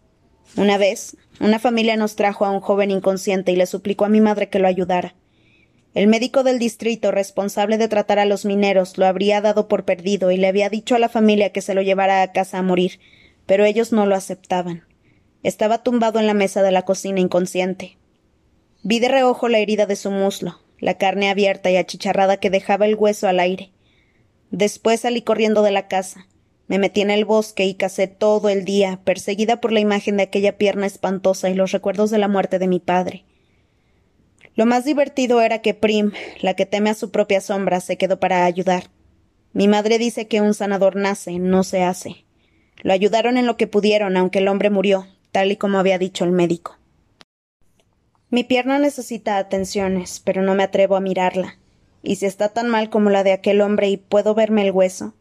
Una 0.58 0.78
vez, 0.78 1.18
una 1.40 1.60
familia 1.60 1.98
nos 1.98 2.16
trajo 2.16 2.46
a 2.46 2.52
un 2.52 2.62
joven 2.62 2.92
inconsciente 2.92 3.52
y 3.52 3.56
le 3.56 3.66
suplicó 3.66 4.06
a 4.06 4.10
mi 4.10 4.22
madre 4.22 4.50
que 4.50 4.60
lo 4.60 4.68
ayudara. 4.68 5.16
El 5.94 6.08
médico 6.08 6.44
del 6.44 6.60
distrito 6.60 7.12
responsable 7.12 7.78
de 7.78 7.88
tratar 7.88 8.20
a 8.20 8.26
los 8.26 8.46
mineros 8.46 8.98
lo 8.98 9.06
habría 9.06 9.42
dado 9.42 9.68
por 9.68 9.86
perdido 9.86 10.32
y 10.32 10.38
le 10.38 10.48
había 10.48 10.70
dicho 10.70 10.96
a 10.96 11.00
la 11.00 11.10
familia 11.10 11.52
que 11.52 11.62
se 11.62 11.74
lo 11.74 11.82
llevara 11.82 12.22
a 12.22 12.32
casa 12.32 12.58
a 12.58 12.62
morir, 12.62 13.00
pero 13.46 13.66
ellos 13.66 13.92
no 13.92 14.06
lo 14.06 14.16
aceptaban. 14.16 14.84
Estaba 15.44 15.84
tumbado 15.84 16.20
en 16.20 16.28
la 16.28 16.34
mesa 16.34 16.64
de 16.64 16.72
la 16.72 16.84
cocina 16.84 17.20
inconsciente. 17.20 17.98
Vi 18.84 19.00
de 19.00 19.08
reojo 19.08 19.48
la 19.48 19.60
herida 19.60 19.86
de 19.86 19.96
su 19.96 20.12
muslo, 20.12 20.60
la 20.80 20.98
carne 20.98 21.30
abierta 21.30 21.72
y 21.72 21.78
achicharrada 21.78 22.38
que 22.38 22.50
dejaba 22.50 22.86
el 22.86 22.96
hueso 22.96 23.28
al 23.28 23.40
aire. 23.40 23.72
Después 24.52 25.02
salí 25.02 25.22
corriendo 25.22 25.62
de 25.64 25.72
la 25.72 25.88
casa. 25.88 26.28
Me 26.68 26.80
metí 26.80 27.02
en 27.02 27.12
el 27.12 27.26
bosque 27.26 27.66
y 27.66 27.76
cacé 27.76 28.08
todo 28.08 28.50
el 28.50 28.66
día, 28.66 29.00
perseguida 29.04 29.62
por 29.62 29.72
la 29.72 29.80
imagen 29.80 30.18
de 30.18 30.24
aquella 30.24 30.58
pierna 30.58 30.88
espantosa 30.88 31.50
y 31.50 31.54
los 31.54 31.72
recuerdos 31.72 32.10
de 32.10 32.18
la 32.18 32.28
muerte 32.28 32.58
de 32.58 32.68
mi 32.68 32.80
padre. 32.80 33.24
Lo 34.56 34.66
más 34.66 34.86
divertido 34.86 35.42
era 35.42 35.60
que 35.60 35.74
Prim, 35.74 36.12
la 36.42 36.54
que 36.54 36.66
teme 36.66 36.90
a 36.90 36.96
su 36.96 37.12
propia 37.12 37.42
sombra, 37.42 37.82
se 37.82 37.98
quedó 37.98 38.20
para 38.20 38.46
ayudar. 38.46 38.86
Mi 39.54 39.68
madre 39.68 39.98
dice 39.98 40.28
que 40.28 40.42
un 40.42 40.54
sanador 40.54 40.96
nace, 40.96 41.40
no 41.40 41.64
se 41.64 41.84
hace. 41.84 42.26
Lo 42.82 42.94
ayudaron 42.94 43.38
en 43.38 43.46
lo 43.46 43.58
que 43.58 43.68
pudieron, 43.68 44.18
aunque 44.18 44.40
el 44.40 44.48
hombre 44.48 44.70
murió, 44.70 45.08
tal 45.32 45.52
y 45.52 45.58
como 45.58 45.78
había 45.78 46.00
dicho 46.00 46.24
el 46.24 46.32
médico. 46.32 46.78
Mi 48.30 48.44
pierna 48.44 48.80
necesita 48.80 49.38
atenciones, 49.38 50.22
pero 50.24 50.42
no 50.42 50.56
me 50.56 50.64
atrevo 50.64 50.96
a 50.96 51.02
mirarla. 51.02 51.58
Y 52.02 52.16
si 52.16 52.26
está 52.26 52.50
tan 52.50 52.70
mal 52.70 52.90
como 52.90 53.10
la 53.10 53.24
de 53.24 53.34
aquel 53.34 53.62
hombre 53.62 53.90
y 53.90 53.98
puedo 53.98 54.36
verme 54.36 54.66
el 54.66 54.72
hueso, 54.72 55.14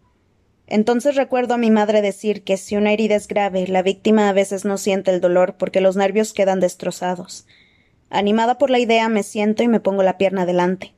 entonces 0.67 1.15
recuerdo 1.15 1.55
a 1.55 1.59
mi 1.59 1.71
madre 1.71 2.01
decir 2.01 2.43
que 2.43 2.57
si 2.57 2.77
una 2.77 2.93
herida 2.93 3.17
es 3.17 3.29
grave, 3.29 3.67
la 3.67 3.83
víctima 3.83 4.29
a 4.29 4.33
veces 4.33 4.65
no 4.65 4.79
siente 4.79 5.11
el 5.11 5.21
dolor 5.21 5.57
porque 5.59 5.81
los 5.81 5.97
nervios 5.97 6.33
quedan 6.33 6.61
destrozados. 6.61 7.47
Animada 8.09 8.59
por 8.59 8.71
la 8.71 8.79
idea, 8.79 9.09
me 9.09 9.23
siento 9.23 9.63
y 9.63 9.69
me 9.69 9.81
pongo 9.81 10.03
la 10.03 10.17
pierna 10.17 10.47
delante. 10.47 10.95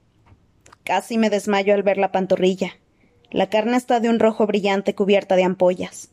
Casi 0.85 1.19
me 1.19 1.31
desmayo 1.31 1.75
al 1.75 1.83
ver 1.83 1.99
la 1.99 2.13
pantorrilla. 2.13 2.79
La 3.31 3.49
carne 3.49 3.77
está 3.77 3.99
de 3.99 4.09
un 4.09 4.21
rojo 4.21 4.47
brillante 4.47 4.95
cubierta 4.95 5.35
de 5.35 5.43
ampollas. 5.43 6.11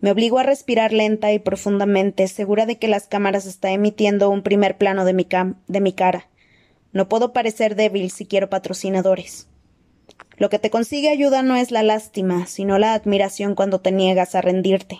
Me 0.00 0.10
obligo 0.10 0.40
a 0.40 0.42
respirar 0.42 0.92
lenta 0.92 1.32
y 1.32 1.38
profundamente, 1.38 2.26
segura 2.26 2.66
de 2.66 2.76
que 2.76 2.88
las 2.88 3.06
cámaras 3.06 3.46
están 3.46 3.70
emitiendo 3.72 4.28
un 4.30 4.42
primer 4.42 4.76
plano 4.76 5.04
de 5.04 5.12
mi, 5.12 5.28
de 5.68 5.80
mi 5.80 5.92
cara. 5.92 6.28
No 6.92 7.08
puedo 7.08 7.32
parecer 7.32 7.76
débil 7.76 8.10
si 8.10 8.26
quiero 8.26 8.50
patrocinadores. 8.50 9.46
Lo 10.36 10.50
que 10.50 10.58
te 10.58 10.70
consigue 10.70 11.08
ayuda 11.10 11.42
no 11.42 11.56
es 11.56 11.70
la 11.70 11.82
lástima, 11.82 12.46
sino 12.46 12.78
la 12.78 12.94
admiración 12.94 13.54
cuando 13.54 13.80
te 13.80 13.92
niegas 13.92 14.34
a 14.34 14.40
rendirte. 14.40 14.98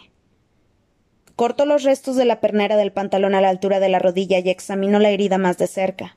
Corto 1.37 1.64
los 1.64 1.83
restos 1.83 2.16
de 2.16 2.25
la 2.25 2.40
pernera 2.40 2.76
del 2.76 2.92
pantalón 2.92 3.35
a 3.35 3.40
la 3.40 3.49
altura 3.49 3.81
de 3.81 3.88
la 3.88 3.99
rodilla 3.99 4.38
y 4.38 4.50
examino 4.50 4.99
la 4.99 5.11
herida 5.11 5.38
más 5.38 5.59
de 5.59 5.66
cerca. 5.66 6.16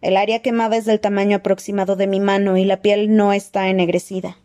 El 0.00 0.16
área 0.16 0.42
quemada 0.42 0.76
es 0.76 0.84
del 0.84 1.00
tamaño 1.00 1.36
aproximado 1.36 1.96
de 1.96 2.06
mi 2.06 2.20
mano 2.20 2.56
y 2.56 2.64
la 2.64 2.80
piel 2.80 3.14
no 3.14 3.32
está 3.32 3.68
ennegrecida. 3.68 4.38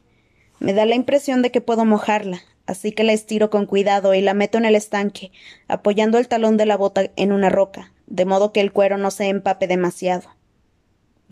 Me 0.59 0.73
da 0.73 0.85
la 0.85 0.95
impresión 0.95 1.41
de 1.41 1.51
que 1.51 1.61
puedo 1.61 1.85
mojarla, 1.85 2.41
así 2.65 2.91
que 2.91 3.03
la 3.03 3.13
estiro 3.13 3.49
con 3.49 3.65
cuidado 3.65 4.13
y 4.13 4.21
la 4.21 4.33
meto 4.33 4.57
en 4.57 4.65
el 4.65 4.75
estanque, 4.75 5.31
apoyando 5.67 6.17
el 6.17 6.27
talón 6.27 6.57
de 6.57 6.65
la 6.65 6.77
bota 6.77 7.11
en 7.15 7.31
una 7.31 7.49
roca, 7.49 7.93
de 8.07 8.25
modo 8.25 8.51
que 8.51 8.61
el 8.61 8.71
cuero 8.71 8.97
no 8.97 9.11
se 9.11 9.27
empape 9.29 9.67
demasiado. 9.67 10.29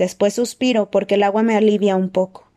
Después 0.01 0.33
suspiro 0.33 0.89
porque 0.89 1.13
el 1.13 1.21
agua 1.21 1.43
me 1.43 1.55
alivia 1.55 1.95
un 1.95 2.09
poco. 2.09 2.49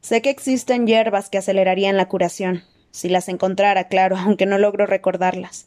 Sé 0.00 0.20
que 0.20 0.30
existen 0.30 0.84
hierbas 0.84 1.30
que 1.30 1.38
acelerarían 1.38 1.96
la 1.96 2.08
curación, 2.08 2.64
si 2.90 3.08
las 3.08 3.28
encontrara, 3.28 3.86
claro, 3.86 4.16
aunque 4.18 4.44
no 4.44 4.58
logro 4.58 4.84
recordarlas. 4.84 5.64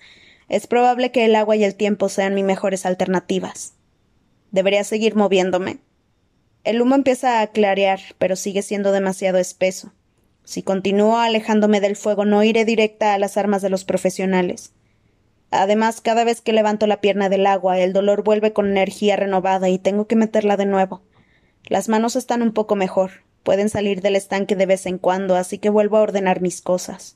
Es 0.50 0.67
probable 0.67 1.13
que 1.13 1.24
el 1.24 1.38
agua 1.38 1.55
y 1.55 1.63
el 1.63 1.75
tiempo 1.75 2.09
sean 2.09 2.36
mis 2.36 2.43
mejores 2.43 2.86
alternativas. 2.86 3.75
¿Debería 4.51 4.83
seguir 4.83 5.15
moviéndome? 5.15 5.77
El 6.65 6.81
humo 6.81 6.95
empieza 6.95 7.39
a 7.39 7.47
clarear, 7.47 8.01
pero 8.17 8.36
sigue 8.36 8.62
siendo 8.62 8.91
demasiado 8.91 9.38
espeso. 9.38 9.93
Si 10.43 10.63
continúo 10.63 11.17
alejándome 11.17 11.79
del 11.79 11.95
fuego, 11.95 12.25
no 12.25 12.43
iré 12.43 12.65
directa 12.65 13.13
a 13.13 13.19
las 13.19 13.38
armas 13.38 13.62
de 13.62 13.69
los 13.69 13.86
profesionales. 13.86 14.74
Además, 15.51 16.01
cada 16.01 16.24
vez 16.24 16.42
que 16.42 16.54
levanto 16.54 16.88
la 16.88 17.01
pierna 17.01 17.30
del 17.30 17.48
agua, 17.48 17.80
el 17.80 17.94
dolor 17.94 18.24
vuelve 18.24 18.54
con 18.54 18.68
energía 18.68 19.16
renovada 19.16 19.70
y 19.70 19.80
tengo 19.80 20.08
que 20.08 20.16
meterla 20.16 20.58
de 20.58 20.66
nuevo. 20.66 21.01
Las 21.66 21.89
manos 21.89 22.16
están 22.16 22.42
un 22.42 22.54
poco 22.54 22.75
mejor, 22.75 23.12
Pueden 23.48 23.70
salir 23.70 24.01
del 24.01 24.18
estanque 24.18 24.58
de 24.58 24.66
vez 24.66 24.86
en 24.88 24.98
cuando, 24.98 25.38
así 25.38 25.58
que 25.58 25.70
vuelvo 25.70 25.96
a 25.96 26.01
ordenar 26.01 26.42
mis 26.42 26.62
cosas. 26.62 27.16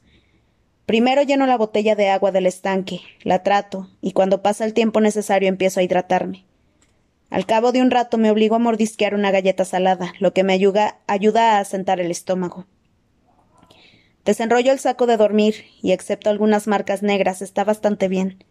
Primero 0.85 1.23
lleno 1.23 1.45
la 1.45 1.57
botella 1.57 1.93
de 1.93 2.07
agua 2.07 2.31
del 2.31 2.45
estanque, 2.45 3.01
la 3.23 3.43
trato, 3.43 3.89
y 3.99 4.13
cuando 4.13 4.41
pasa 4.41 4.63
el 4.63 4.73
tiempo 4.73 5.01
necesario 5.01 5.49
empiezo 5.49 5.81
a 5.81 5.83
hidratarme. 5.83 6.45
Al 7.29 7.45
cabo 7.45 7.73
de 7.73 7.81
un 7.81 7.91
rato 7.91 8.17
me 8.17 8.31
obligo 8.31 8.55
a 8.55 8.59
mordisquear 8.59 9.13
una 9.13 9.29
galleta 9.29 9.65
salada, 9.65 10.13
lo 10.19 10.33
que 10.33 10.45
me 10.45 10.53
ayuda, 10.53 11.01
a 11.07 11.59
asentar 11.59 11.99
el 11.99 12.11
estómago. 12.11 12.65
Desenrollo 14.25 14.71
el 14.71 14.79
saco 14.79 15.07
de 15.07 15.17
dormir, 15.17 15.65
y 15.81 15.91
excepto 15.91 16.29
algunas 16.29 16.67
marcas 16.67 17.01
negras, 17.01 17.41
está 17.41 17.63
bastante 17.63 18.07
bien. 18.07 18.43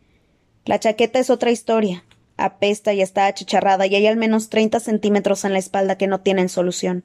La 0.65 0.81
chaqueta 0.81 1.19
es 1.19 1.31
otra 1.31 1.51
historia. 1.51 2.05
Apesta 2.37 2.93
y 2.93 3.03
está 3.03 3.27
achicharrada, 3.27 3.87
y 3.87 3.95
hay 3.95 4.07
al 4.07 4.17
menos 4.17 4.49
treinta 4.49 4.81
centímetros 4.81 5.45
en 5.45 5.53
la 5.53 5.59
espalda 5.59 5.97
que 5.97 6.07
no 6.07 6.21
tienen 6.21 6.49
solución. 6.49 7.05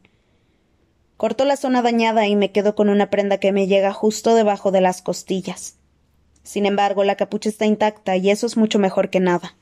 Corto 1.17 1.45
la 1.45 1.57
zona 1.57 1.81
dañada 1.81 2.27
y 2.27 2.35
me 2.35 2.51
quedo 2.51 2.75
con 2.75 2.89
una 2.89 3.09
prenda 3.09 3.37
que 3.37 3.51
me 3.51 3.67
llega 3.67 3.93
justo 3.93 4.35
debajo 4.35 4.71
de 4.71 4.81
las 4.81 5.01
costillas. 5.01 5.77
Sin 6.43 6.65
embargo, 6.65 7.03
la 7.03 7.15
capucha 7.15 7.49
está 7.49 7.65
intacta 7.65 8.17
y 8.17 8.29
eso 8.29 8.45
es 8.45 8.57
mucho 8.57 8.79
mejor 8.79 9.09
que 9.09 9.19
nada. 9.19 9.55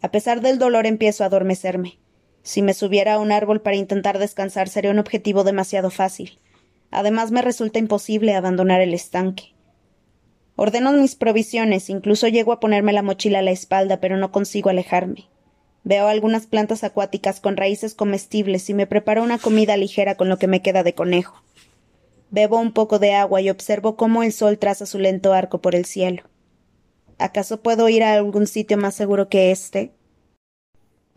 A 0.00 0.10
pesar 0.10 0.40
del 0.40 0.58
dolor 0.58 0.86
empiezo 0.86 1.22
a 1.22 1.26
adormecerme. 1.26 1.98
Si 2.42 2.62
me 2.62 2.72
subiera 2.72 3.14
a 3.14 3.18
un 3.18 3.30
árbol 3.30 3.60
para 3.60 3.76
intentar 3.76 4.18
descansar 4.18 4.68
sería 4.68 4.90
un 4.90 4.98
objetivo 4.98 5.44
demasiado 5.44 5.90
fácil. 5.90 6.38
Además 6.90 7.30
me 7.30 7.42
resulta 7.42 7.78
imposible 7.78 8.34
abandonar 8.34 8.80
el 8.80 8.94
estanque. 8.94 9.54
Ordeno 10.56 10.92
mis 10.92 11.14
provisiones, 11.14 11.88
incluso 11.88 12.26
llego 12.26 12.52
a 12.52 12.60
ponerme 12.60 12.92
la 12.92 13.02
mochila 13.02 13.38
a 13.38 13.42
la 13.42 13.52
espalda, 13.52 14.00
pero 14.00 14.16
no 14.16 14.32
consigo 14.32 14.70
alejarme. 14.70 15.28
Veo 15.84 16.08
algunas 16.08 16.46
plantas 16.46 16.82
acuáticas 16.84 17.40
con 17.40 17.56
raíces 17.56 17.94
comestibles 17.94 18.68
y 18.68 18.74
me 18.74 18.86
preparo 18.86 19.22
una 19.22 19.38
comida 19.38 19.76
ligera 19.76 20.16
con 20.16 20.28
lo 20.28 20.38
que 20.38 20.48
me 20.48 20.60
queda 20.60 20.82
de 20.82 20.94
conejo. 20.94 21.42
Bebo 22.30 22.58
un 22.58 22.72
poco 22.72 22.98
de 22.98 23.14
agua 23.14 23.40
y 23.40 23.48
observo 23.48 23.96
cómo 23.96 24.22
el 24.22 24.32
sol 24.32 24.58
traza 24.58 24.84
su 24.84 24.98
lento 24.98 25.32
arco 25.32 25.60
por 25.60 25.74
el 25.74 25.84
cielo. 25.84 26.24
¿Acaso 27.18 27.62
puedo 27.62 27.88
ir 27.88 28.02
a 28.02 28.14
algún 28.14 28.46
sitio 28.46 28.76
más 28.76 28.94
seguro 28.94 29.28
que 29.28 29.50
este? 29.50 29.92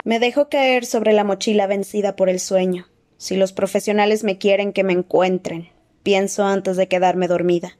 Me 0.03 0.19
dejo 0.19 0.49
caer 0.49 0.85
sobre 0.85 1.13
la 1.13 1.23
mochila 1.23 1.67
vencida 1.67 2.15
por 2.15 2.29
el 2.29 2.39
sueño. 2.39 2.87
Si 3.21 3.35
los 3.35 3.53
profesionales 3.53 4.23
me 4.23 4.39
quieren 4.39 4.73
que 4.73 4.83
me 4.83 4.93
encuentren, 4.93 5.69
pienso 6.01 6.43
antes 6.43 6.75
de 6.75 6.87
quedarme 6.87 7.27
dormida. 7.27 7.77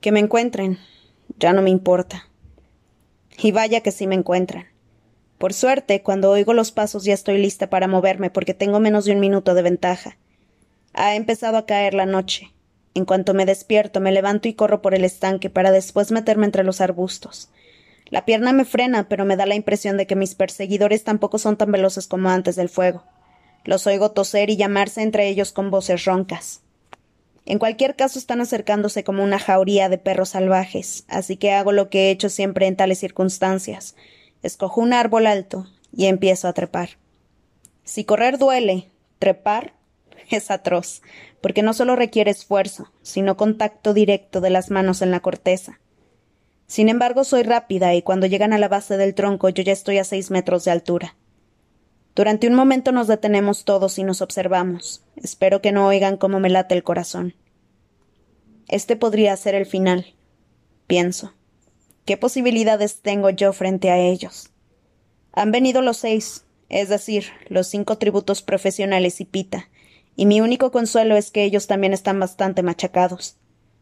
Que 0.00 0.12
me 0.12 0.20
encuentren. 0.20 0.78
Ya 1.40 1.52
no 1.52 1.62
me 1.62 1.70
importa. 1.70 2.28
Y 3.38 3.50
vaya 3.50 3.80
que 3.80 3.90
sí 3.90 4.06
me 4.06 4.14
encuentran. 4.14 4.66
Por 5.36 5.52
suerte, 5.52 6.00
cuando 6.04 6.30
oigo 6.30 6.54
los 6.54 6.70
pasos 6.70 7.02
ya 7.02 7.12
estoy 7.12 7.38
lista 7.38 7.68
para 7.70 7.88
moverme 7.88 8.30
porque 8.30 8.54
tengo 8.54 8.78
menos 8.78 9.04
de 9.04 9.14
un 9.14 9.18
minuto 9.18 9.52
de 9.52 9.62
ventaja. 9.62 10.16
Ha 10.92 11.16
empezado 11.16 11.56
a 11.56 11.66
caer 11.66 11.94
la 11.94 12.06
noche. 12.06 12.52
En 12.94 13.04
cuanto 13.04 13.34
me 13.34 13.46
despierto, 13.46 14.00
me 14.00 14.12
levanto 14.12 14.46
y 14.46 14.54
corro 14.54 14.80
por 14.80 14.94
el 14.94 15.04
estanque 15.04 15.50
para 15.50 15.72
después 15.72 16.12
meterme 16.12 16.46
entre 16.46 16.62
los 16.62 16.80
arbustos. 16.80 17.50
La 18.10 18.24
pierna 18.24 18.52
me 18.52 18.64
frena, 18.64 19.08
pero 19.08 19.24
me 19.24 19.34
da 19.34 19.44
la 19.44 19.56
impresión 19.56 19.96
de 19.96 20.06
que 20.06 20.14
mis 20.14 20.36
perseguidores 20.36 21.02
tampoco 21.02 21.38
son 21.38 21.56
tan 21.56 21.72
veloces 21.72 22.06
como 22.06 22.28
antes 22.28 22.54
del 22.54 22.68
fuego. 22.68 23.02
Los 23.66 23.86
oigo 23.88 24.12
toser 24.12 24.48
y 24.48 24.56
llamarse 24.56 25.02
entre 25.02 25.28
ellos 25.28 25.52
con 25.52 25.70
voces 25.70 26.04
roncas. 26.04 26.62
En 27.46 27.58
cualquier 27.58 27.96
caso 27.96 28.18
están 28.18 28.40
acercándose 28.40 29.04
como 29.04 29.22
una 29.22 29.40
jauría 29.40 29.88
de 29.88 29.98
perros 29.98 30.30
salvajes, 30.30 31.04
así 31.08 31.36
que 31.36 31.52
hago 31.52 31.72
lo 31.72 31.90
que 31.90 32.06
he 32.06 32.10
hecho 32.10 32.28
siempre 32.28 32.68
en 32.68 32.76
tales 32.76 33.00
circunstancias. 33.00 33.96
Escojo 34.42 34.80
un 34.80 34.92
árbol 34.92 35.26
alto 35.26 35.66
y 35.94 36.06
empiezo 36.06 36.46
a 36.46 36.52
trepar. 36.52 36.90
Si 37.82 38.04
correr 38.04 38.38
duele, 38.38 38.88
trepar 39.18 39.74
es 40.30 40.50
atroz, 40.52 41.02
porque 41.40 41.62
no 41.62 41.72
solo 41.72 41.96
requiere 41.96 42.30
esfuerzo, 42.30 42.92
sino 43.02 43.36
contacto 43.36 43.94
directo 43.94 44.40
de 44.40 44.50
las 44.50 44.70
manos 44.70 45.02
en 45.02 45.10
la 45.10 45.20
corteza. 45.20 45.80
Sin 46.68 46.88
embargo, 46.88 47.24
soy 47.24 47.42
rápida 47.42 47.94
y 47.94 48.02
cuando 48.02 48.26
llegan 48.26 48.52
a 48.52 48.58
la 48.58 48.68
base 48.68 48.96
del 48.96 49.14
tronco 49.14 49.48
yo 49.48 49.64
ya 49.64 49.72
estoy 49.72 49.98
a 49.98 50.04
seis 50.04 50.30
metros 50.30 50.64
de 50.64 50.70
altura. 50.70 51.16
Durante 52.16 52.48
un 52.48 52.54
momento 52.54 52.92
nos 52.92 53.08
detenemos 53.08 53.66
todos 53.66 53.98
y 53.98 54.02
nos 54.02 54.22
observamos. 54.22 55.04
Espero 55.16 55.60
que 55.60 55.70
no 55.70 55.86
oigan 55.86 56.16
cómo 56.16 56.40
me 56.40 56.48
late 56.48 56.74
el 56.74 56.82
corazón. 56.82 57.34
Este 58.68 58.96
podría 58.96 59.36
ser 59.36 59.54
el 59.54 59.66
final, 59.66 60.14
pienso. 60.86 61.34
¿Qué 62.06 62.16
posibilidades 62.16 63.02
tengo 63.02 63.28
yo 63.28 63.52
frente 63.52 63.90
a 63.90 63.98
ellos? 63.98 64.48
Han 65.32 65.52
venido 65.52 65.82
los 65.82 65.98
seis, 65.98 66.46
es 66.70 66.88
decir, 66.88 67.26
los 67.48 67.66
cinco 67.66 67.98
tributos 67.98 68.40
profesionales 68.40 69.20
y 69.20 69.26
Pita, 69.26 69.68
y 70.16 70.24
mi 70.24 70.40
único 70.40 70.70
consuelo 70.70 71.16
es 71.16 71.30
que 71.30 71.44
ellos 71.44 71.66
también 71.66 71.92
están 71.92 72.18
bastante 72.18 72.62
machacados. 72.62 73.36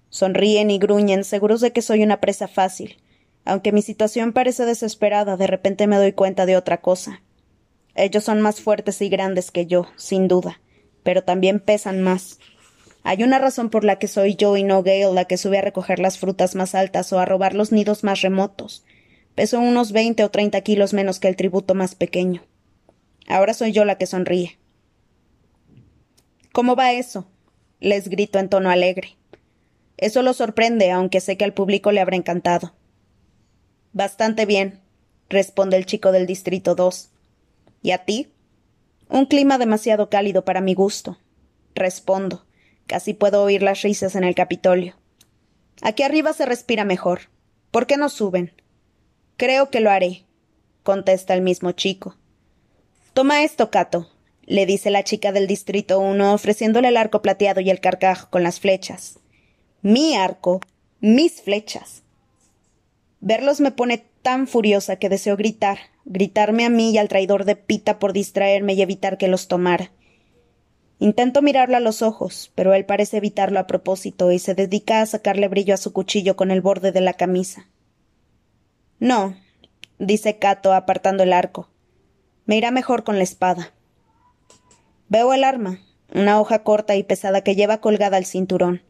Sonríen 0.08 0.72
y 0.72 0.80
gruñen, 0.80 1.22
seguros 1.22 1.60
de 1.60 1.72
que 1.72 1.82
soy 1.82 2.02
una 2.02 2.20
presa 2.20 2.48
fácil. 2.48 3.00
Aunque 3.44 3.70
mi 3.70 3.82
situación 3.82 4.32
parece 4.32 4.64
desesperada, 4.64 5.36
de 5.36 5.46
repente 5.46 5.86
me 5.86 5.98
doy 5.98 6.12
cuenta 6.14 6.46
de 6.46 6.56
otra 6.56 6.80
cosa. 6.80 7.22
Ellos 7.94 8.24
son 8.24 8.40
más 8.40 8.60
fuertes 8.60 9.00
y 9.02 9.08
grandes 9.08 9.50
que 9.50 9.66
yo, 9.66 9.86
sin 9.96 10.28
duda, 10.28 10.60
pero 11.02 11.22
también 11.22 11.60
pesan 11.60 12.02
más. 12.02 12.38
Hay 13.02 13.22
una 13.22 13.38
razón 13.38 13.70
por 13.70 13.84
la 13.84 13.98
que 13.98 14.08
soy 14.08 14.34
yo 14.34 14.56
y 14.56 14.62
no 14.64 14.82
Gale 14.82 15.12
la 15.12 15.26
que 15.26 15.36
sube 15.36 15.58
a 15.58 15.62
recoger 15.62 15.98
las 15.98 16.18
frutas 16.18 16.54
más 16.54 16.74
altas 16.74 17.12
o 17.12 17.18
a 17.18 17.24
robar 17.24 17.54
los 17.54 17.70
nidos 17.70 18.02
más 18.02 18.22
remotos. 18.22 18.84
Peso 19.34 19.60
unos 19.60 19.92
veinte 19.92 20.24
o 20.24 20.30
treinta 20.30 20.62
kilos 20.62 20.92
menos 20.92 21.20
que 21.20 21.28
el 21.28 21.36
tributo 21.36 21.74
más 21.74 21.94
pequeño. 21.94 22.42
Ahora 23.28 23.54
soy 23.54 23.72
yo 23.72 23.84
la 23.84 23.98
que 23.98 24.06
sonríe. 24.06 24.58
¿Cómo 26.52 26.76
va 26.76 26.92
eso? 26.92 27.28
les 27.80 28.08
grito 28.08 28.38
en 28.38 28.48
tono 28.48 28.70
alegre. 28.70 29.16
Eso 29.98 30.22
lo 30.22 30.32
sorprende, 30.32 30.90
aunque 30.90 31.20
sé 31.20 31.36
que 31.36 31.44
al 31.44 31.52
público 31.52 31.92
le 31.92 32.00
habrá 32.00 32.16
encantado. 32.16 32.74
Bastante 33.92 34.46
bien, 34.46 34.80
responde 35.28 35.76
el 35.76 35.86
chico 35.86 36.10
del 36.10 36.26
Distrito 36.26 36.74
2. 36.74 37.10
¿Y 37.84 37.92
a 37.92 37.98
ti? 37.98 38.32
Un 39.08 39.26
clima 39.26 39.58
demasiado 39.58 40.08
cálido 40.08 40.44
para 40.44 40.60
mi 40.60 40.74
gusto. 40.74 41.18
Respondo. 41.76 42.46
Casi 42.88 43.14
puedo 43.14 43.44
oír 43.44 43.62
las 43.62 43.82
risas 43.82 44.16
en 44.16 44.24
el 44.24 44.34
Capitolio. 44.34 44.96
Aquí 45.82 46.02
arriba 46.02 46.32
se 46.32 46.46
respira 46.46 46.84
mejor. 46.84 47.30
¿Por 47.70 47.86
qué 47.86 47.96
no 47.96 48.08
suben? 48.08 48.52
Creo 49.36 49.70
que 49.70 49.80
lo 49.80 49.90
haré, 49.90 50.24
contesta 50.82 51.34
el 51.34 51.42
mismo 51.42 51.72
chico. 51.72 52.16
Toma 53.12 53.44
esto, 53.44 53.70
Cato 53.70 54.08
le 54.46 54.66
dice 54.66 54.90
la 54.90 55.04
chica 55.04 55.32
del 55.32 55.46
distrito 55.46 56.00
uno, 56.00 56.34
ofreciéndole 56.34 56.88
el 56.88 56.96
arco 56.96 57.22
plateado 57.22 57.60
y 57.60 57.70
el 57.70 57.80
carcaj 57.80 58.28
con 58.28 58.42
las 58.42 58.60
flechas. 58.60 59.18
Mi 59.82 60.16
arco, 60.16 60.60
mis 61.00 61.42
flechas. 61.42 62.02
Verlos 63.20 63.60
me 63.60 63.70
pone 63.70 64.06
tan 64.22 64.46
furiosa 64.46 64.96
que 64.96 65.08
deseo 65.08 65.36
gritar, 65.36 65.78
gritarme 66.04 66.64
a 66.64 66.70
mí 66.70 66.90
y 66.90 66.98
al 66.98 67.08
traidor 67.08 67.44
de 67.44 67.56
Pita 67.56 67.98
por 67.98 68.12
distraerme 68.12 68.74
y 68.74 68.82
evitar 68.82 69.18
que 69.18 69.28
los 69.28 69.48
tomara. 69.48 69.90
Intento 70.98 71.42
mirarlo 71.42 71.76
a 71.76 71.80
los 71.80 72.02
ojos, 72.02 72.52
pero 72.54 72.72
él 72.74 72.84
parece 72.84 73.16
evitarlo 73.16 73.58
a 73.58 73.66
propósito 73.66 74.30
y 74.30 74.38
se 74.38 74.54
dedica 74.54 75.00
a 75.00 75.06
sacarle 75.06 75.48
brillo 75.48 75.74
a 75.74 75.78
su 75.78 75.92
cuchillo 75.92 76.36
con 76.36 76.50
el 76.50 76.60
borde 76.60 76.92
de 76.92 77.00
la 77.00 77.14
camisa. 77.14 77.68
No, 79.00 79.36
dice 79.98 80.38
Cato 80.38 80.72
apartando 80.72 81.22
el 81.22 81.32
arco. 81.32 81.68
Me 82.46 82.56
irá 82.56 82.70
mejor 82.70 83.04
con 83.04 83.16
la 83.16 83.24
espada. 83.24 83.72
Veo 85.08 85.34
el 85.34 85.44
arma, 85.44 85.80
una 86.14 86.40
hoja 86.40 86.62
corta 86.62 86.94
y 86.96 87.02
pesada 87.02 87.42
que 87.42 87.56
lleva 87.56 87.78
colgada 87.78 88.16
al 88.16 88.24
cinturón. 88.24 88.82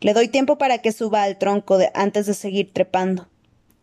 Le 0.00 0.12
doy 0.12 0.28
tiempo 0.28 0.58
para 0.58 0.78
que 0.78 0.92
suba 0.92 1.22
al 1.22 1.38
tronco 1.38 1.78
antes 1.94 2.26
de 2.26 2.34
seguir 2.34 2.72
trepando. 2.72 3.28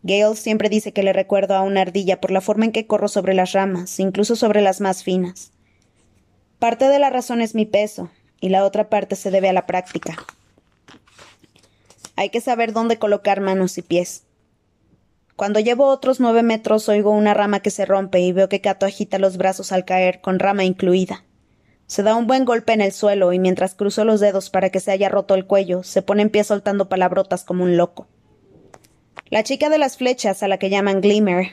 Gale 0.06 0.36
siempre 0.36 0.68
dice 0.68 0.92
que 0.92 1.02
le 1.02 1.14
recuerdo 1.14 1.54
a 1.54 1.62
una 1.62 1.80
ardilla 1.80 2.20
por 2.20 2.30
la 2.30 2.42
forma 2.42 2.66
en 2.66 2.72
que 2.72 2.86
corro 2.86 3.08
sobre 3.08 3.32
las 3.32 3.52
ramas, 3.52 3.98
incluso 3.98 4.36
sobre 4.36 4.60
las 4.60 4.82
más 4.82 5.02
finas. 5.02 5.50
Parte 6.58 6.88
de 6.90 6.98
la 6.98 7.08
razón 7.08 7.40
es 7.40 7.54
mi 7.54 7.64
peso, 7.64 8.10
y 8.38 8.50
la 8.50 8.66
otra 8.66 8.90
parte 8.90 9.16
se 9.16 9.30
debe 9.30 9.48
a 9.48 9.54
la 9.54 9.66
práctica. 9.66 10.14
Hay 12.16 12.28
que 12.28 12.42
saber 12.42 12.74
dónde 12.74 12.98
colocar 12.98 13.40
manos 13.40 13.78
y 13.78 13.82
pies. 13.82 14.24
Cuando 15.36 15.58
llevo 15.58 15.86
otros 15.86 16.20
nueve 16.20 16.42
metros 16.42 16.86
oigo 16.90 17.10
una 17.10 17.32
rama 17.32 17.60
que 17.60 17.70
se 17.70 17.86
rompe 17.86 18.20
y 18.20 18.30
veo 18.32 18.50
que 18.50 18.60
Cato 18.60 18.84
agita 18.84 19.18
los 19.18 19.38
brazos 19.38 19.72
al 19.72 19.86
caer, 19.86 20.20
con 20.20 20.38
rama 20.38 20.64
incluida. 20.64 21.24
Se 21.86 22.02
da 22.02 22.14
un 22.14 22.26
buen 22.26 22.44
golpe 22.44 22.74
en 22.74 22.82
el 22.82 22.92
suelo 22.92 23.32
y 23.32 23.38
mientras 23.38 23.74
cruzo 23.74 24.04
los 24.04 24.20
dedos 24.20 24.50
para 24.50 24.68
que 24.68 24.80
se 24.80 24.90
haya 24.90 25.08
roto 25.08 25.34
el 25.34 25.46
cuello, 25.46 25.82
se 25.82 26.02
pone 26.02 26.20
en 26.20 26.28
pie 26.28 26.44
soltando 26.44 26.90
palabrotas 26.90 27.42
como 27.42 27.64
un 27.64 27.78
loco. 27.78 28.06
La 29.34 29.42
chica 29.42 29.68
de 29.68 29.78
las 29.78 29.96
flechas, 29.96 30.44
a 30.44 30.46
la 30.46 30.58
que 30.58 30.70
llaman 30.70 31.00
Glimmer. 31.00 31.48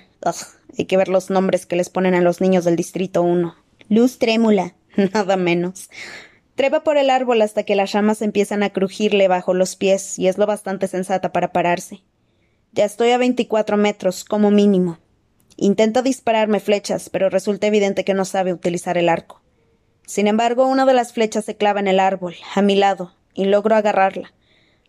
hay 0.78 0.86
que 0.86 0.98
ver 0.98 1.08
los 1.08 1.32
nombres 1.32 1.66
que 1.66 1.76
les 1.76 1.90
ponen 1.90 2.14
a 2.14 2.22
los 2.22 2.40
niños 2.40 2.64
del 2.64 2.76
Distrito 2.76 3.24
1. 3.24 3.56
Luz 3.90 4.20
trémula, 4.20 4.76
nada 5.14 5.36
menos. 5.36 5.90
Trepa 6.54 6.84
por 6.84 6.98
el 6.98 7.10
árbol 7.10 7.42
hasta 7.42 7.64
que 7.64 7.74
las 7.74 7.94
ramas 7.94 8.22
empiezan 8.22 8.62
a 8.62 8.70
crujirle 8.70 9.28
bajo 9.28 9.56
los 9.56 9.76
pies 9.76 10.20
y 10.20 10.28
es 10.28 10.38
lo 10.38 10.46
bastante 10.46 10.88
sensata 10.88 11.32
para 11.32 11.52
pararse. 11.54 12.04
Ya 12.72 12.86
estoy 12.86 13.10
a 13.10 13.18
veinticuatro 13.18 13.78
metros, 13.78 14.26
como 14.26 14.52
mínimo. 14.52 15.00
Intenta 15.58 16.04
dispararme 16.04 16.60
flechas, 16.60 17.10
pero 17.10 17.32
resulta 17.32 17.66
evidente 17.66 18.06
que 18.06 18.14
no 18.14 18.26
sabe 18.26 18.54
utilizar 18.54 19.00
el 19.00 19.10
arco. 19.10 19.42
Sin 20.06 20.28
embargo, 20.28 20.68
una 20.68 20.86
de 20.86 20.94
las 20.94 21.14
flechas 21.14 21.46
se 21.46 21.58
clava 21.58 21.80
en 21.80 21.88
el 21.88 22.00
árbol, 22.00 22.36
a 22.54 22.62
mi 22.62 22.76
lado, 22.76 23.16
y 23.34 23.46
logro 23.46 23.76
agarrarla. 23.76 24.34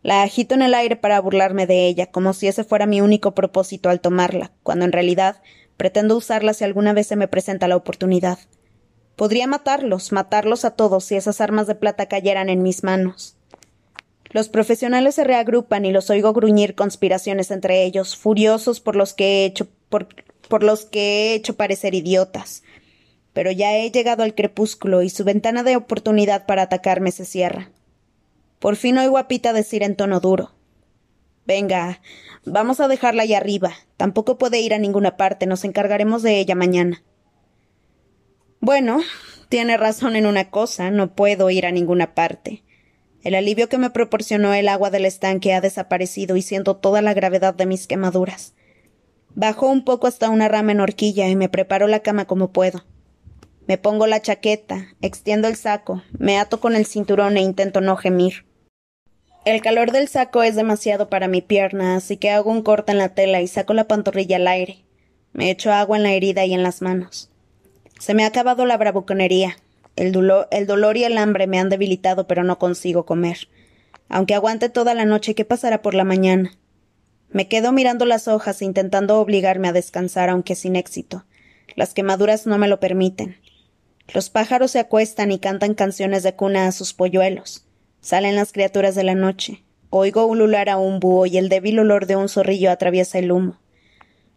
La 0.02 0.22
agito 0.22 0.54
en 0.54 0.62
el 0.62 0.74
aire 0.74 0.96
para 0.96 1.20
burlarme 1.20 1.66
de 1.66 1.86
ella, 1.86 2.06
como 2.10 2.32
si 2.32 2.48
ese 2.48 2.64
fuera 2.64 2.86
mi 2.86 3.00
único 3.00 3.34
propósito 3.34 3.88
al 3.88 4.00
tomarla, 4.00 4.52
cuando 4.62 4.84
en 4.84 4.92
realidad 4.92 5.40
pretendo 5.76 6.16
usarla 6.16 6.54
si 6.54 6.64
alguna 6.64 6.92
vez 6.92 7.06
se 7.06 7.16
me 7.16 7.28
presenta 7.28 7.68
la 7.68 7.76
oportunidad. 7.76 8.38
Podría 9.16 9.46
matarlos, 9.46 10.12
matarlos 10.12 10.64
a 10.64 10.72
todos 10.72 11.04
si 11.04 11.14
esas 11.14 11.40
armas 11.40 11.66
de 11.66 11.74
plata 11.74 12.06
cayeran 12.06 12.48
en 12.48 12.62
mis 12.62 12.82
manos. 12.82 13.36
Los 14.30 14.48
profesionales 14.48 15.14
se 15.14 15.24
reagrupan 15.24 15.84
y 15.84 15.92
los 15.92 16.10
oigo 16.10 16.32
gruñir 16.32 16.74
conspiraciones 16.74 17.50
entre 17.50 17.84
ellos, 17.84 18.16
furiosos 18.16 18.80
por 18.80 18.96
los 18.96 19.14
que 19.14 19.24
he 19.24 19.44
hecho 19.44 19.68
por, 19.88 20.08
por 20.48 20.62
los 20.62 20.86
que 20.86 21.00
he 21.00 21.34
hecho 21.34 21.56
parecer 21.56 21.94
idiotas 21.94 22.62
pero 23.32 23.50
ya 23.50 23.76
he 23.76 23.90
llegado 23.90 24.22
al 24.22 24.34
crepúsculo 24.34 25.02
y 25.02 25.10
su 25.10 25.24
ventana 25.24 25.62
de 25.62 25.76
oportunidad 25.76 26.46
para 26.46 26.62
atacarme 26.62 27.12
se 27.12 27.24
cierra. 27.24 27.70
Por 28.62 28.76
fin 28.76 28.96
oigo 28.96 29.18
a 29.18 29.26
Pita 29.26 29.52
decir 29.52 29.82
en 29.82 29.96
tono 29.96 30.20
duro 30.20 30.52
Venga, 31.44 32.00
vamos 32.44 32.78
a 32.78 32.86
dejarla 32.86 33.24
ahí 33.24 33.34
arriba. 33.34 33.72
Tampoco 33.96 34.38
puede 34.38 34.60
ir 34.60 34.72
a 34.72 34.78
ninguna 34.78 35.16
parte. 35.16 35.46
Nos 35.46 35.64
encargaremos 35.64 36.22
de 36.22 36.38
ella 36.38 36.54
mañana. 36.54 37.02
Bueno, 38.60 39.00
tiene 39.48 39.76
razón 39.76 40.14
en 40.14 40.26
una 40.26 40.50
cosa. 40.50 40.92
No 40.92 41.12
puedo 41.16 41.50
ir 41.50 41.66
a 41.66 41.72
ninguna 41.72 42.14
parte. 42.14 42.62
El 43.24 43.34
alivio 43.34 43.68
que 43.68 43.78
me 43.78 43.90
proporcionó 43.90 44.54
el 44.54 44.68
agua 44.68 44.90
del 44.90 45.06
estanque 45.06 45.54
ha 45.54 45.60
desaparecido 45.60 46.36
y 46.36 46.42
siento 46.42 46.76
toda 46.76 47.02
la 47.02 47.14
gravedad 47.14 47.54
de 47.54 47.66
mis 47.66 47.88
quemaduras. 47.88 48.54
Bajo 49.34 49.68
un 49.68 49.84
poco 49.84 50.06
hasta 50.06 50.30
una 50.30 50.46
rama 50.46 50.70
en 50.70 50.78
horquilla 50.78 51.28
y 51.28 51.34
me 51.34 51.48
preparo 51.48 51.88
la 51.88 51.98
cama 51.98 52.26
como 52.26 52.52
puedo. 52.52 52.84
Me 53.66 53.76
pongo 53.76 54.06
la 54.06 54.22
chaqueta, 54.22 54.86
extiendo 55.00 55.48
el 55.48 55.56
saco, 55.56 56.04
me 56.16 56.38
ato 56.38 56.60
con 56.60 56.76
el 56.76 56.86
cinturón 56.86 57.36
e 57.36 57.40
intento 57.40 57.80
no 57.80 57.96
gemir. 57.96 58.44
El 59.44 59.60
calor 59.60 59.90
del 59.90 60.06
saco 60.06 60.44
es 60.44 60.54
demasiado 60.54 61.08
para 61.08 61.26
mi 61.26 61.42
pierna, 61.42 61.96
así 61.96 62.16
que 62.16 62.30
hago 62.30 62.48
un 62.48 62.62
corte 62.62 62.92
en 62.92 62.98
la 62.98 63.08
tela 63.08 63.40
y 63.40 63.48
saco 63.48 63.74
la 63.74 63.88
pantorrilla 63.88 64.36
al 64.36 64.46
aire. 64.46 64.84
Me 65.32 65.50
echo 65.50 65.72
agua 65.72 65.96
en 65.96 66.04
la 66.04 66.12
herida 66.12 66.44
y 66.44 66.54
en 66.54 66.62
las 66.62 66.80
manos. 66.80 67.28
Se 67.98 68.14
me 68.14 68.22
ha 68.22 68.28
acabado 68.28 68.66
la 68.66 68.76
bravuconería. 68.76 69.56
El, 69.96 70.16
el 70.52 70.66
dolor 70.68 70.96
y 70.96 71.02
el 71.02 71.18
hambre 71.18 71.48
me 71.48 71.58
han 71.58 71.70
debilitado, 71.70 72.28
pero 72.28 72.44
no 72.44 72.60
consigo 72.60 73.04
comer. 73.04 73.48
Aunque 74.08 74.34
aguante 74.34 74.68
toda 74.68 74.94
la 74.94 75.06
noche, 75.06 75.34
¿qué 75.34 75.44
pasará 75.44 75.82
por 75.82 75.94
la 75.94 76.04
mañana? 76.04 76.56
Me 77.30 77.48
quedo 77.48 77.72
mirando 77.72 78.04
las 78.04 78.28
hojas 78.28 78.62
intentando 78.62 79.18
obligarme 79.18 79.66
a 79.66 79.72
descansar, 79.72 80.30
aunque 80.30 80.54
sin 80.54 80.76
éxito. 80.76 81.24
Las 81.74 81.94
quemaduras 81.94 82.46
no 82.46 82.58
me 82.58 82.68
lo 82.68 82.78
permiten. 82.78 83.38
Los 84.14 84.30
pájaros 84.30 84.70
se 84.70 84.78
acuestan 84.78 85.32
y 85.32 85.40
cantan 85.40 85.74
canciones 85.74 86.22
de 86.22 86.36
cuna 86.36 86.68
a 86.68 86.72
sus 86.72 86.92
polluelos. 86.92 87.66
Salen 88.02 88.34
las 88.34 88.52
criaturas 88.52 88.96
de 88.96 89.04
la 89.04 89.14
noche. 89.14 89.62
Oigo 89.88 90.26
ulular 90.26 90.68
a 90.68 90.76
un 90.76 90.98
búho 90.98 91.24
y 91.26 91.38
el 91.38 91.48
débil 91.48 91.78
olor 91.78 92.06
de 92.06 92.16
un 92.16 92.28
zorrillo 92.28 92.72
atraviesa 92.72 93.20
el 93.20 93.30
humo. 93.30 93.60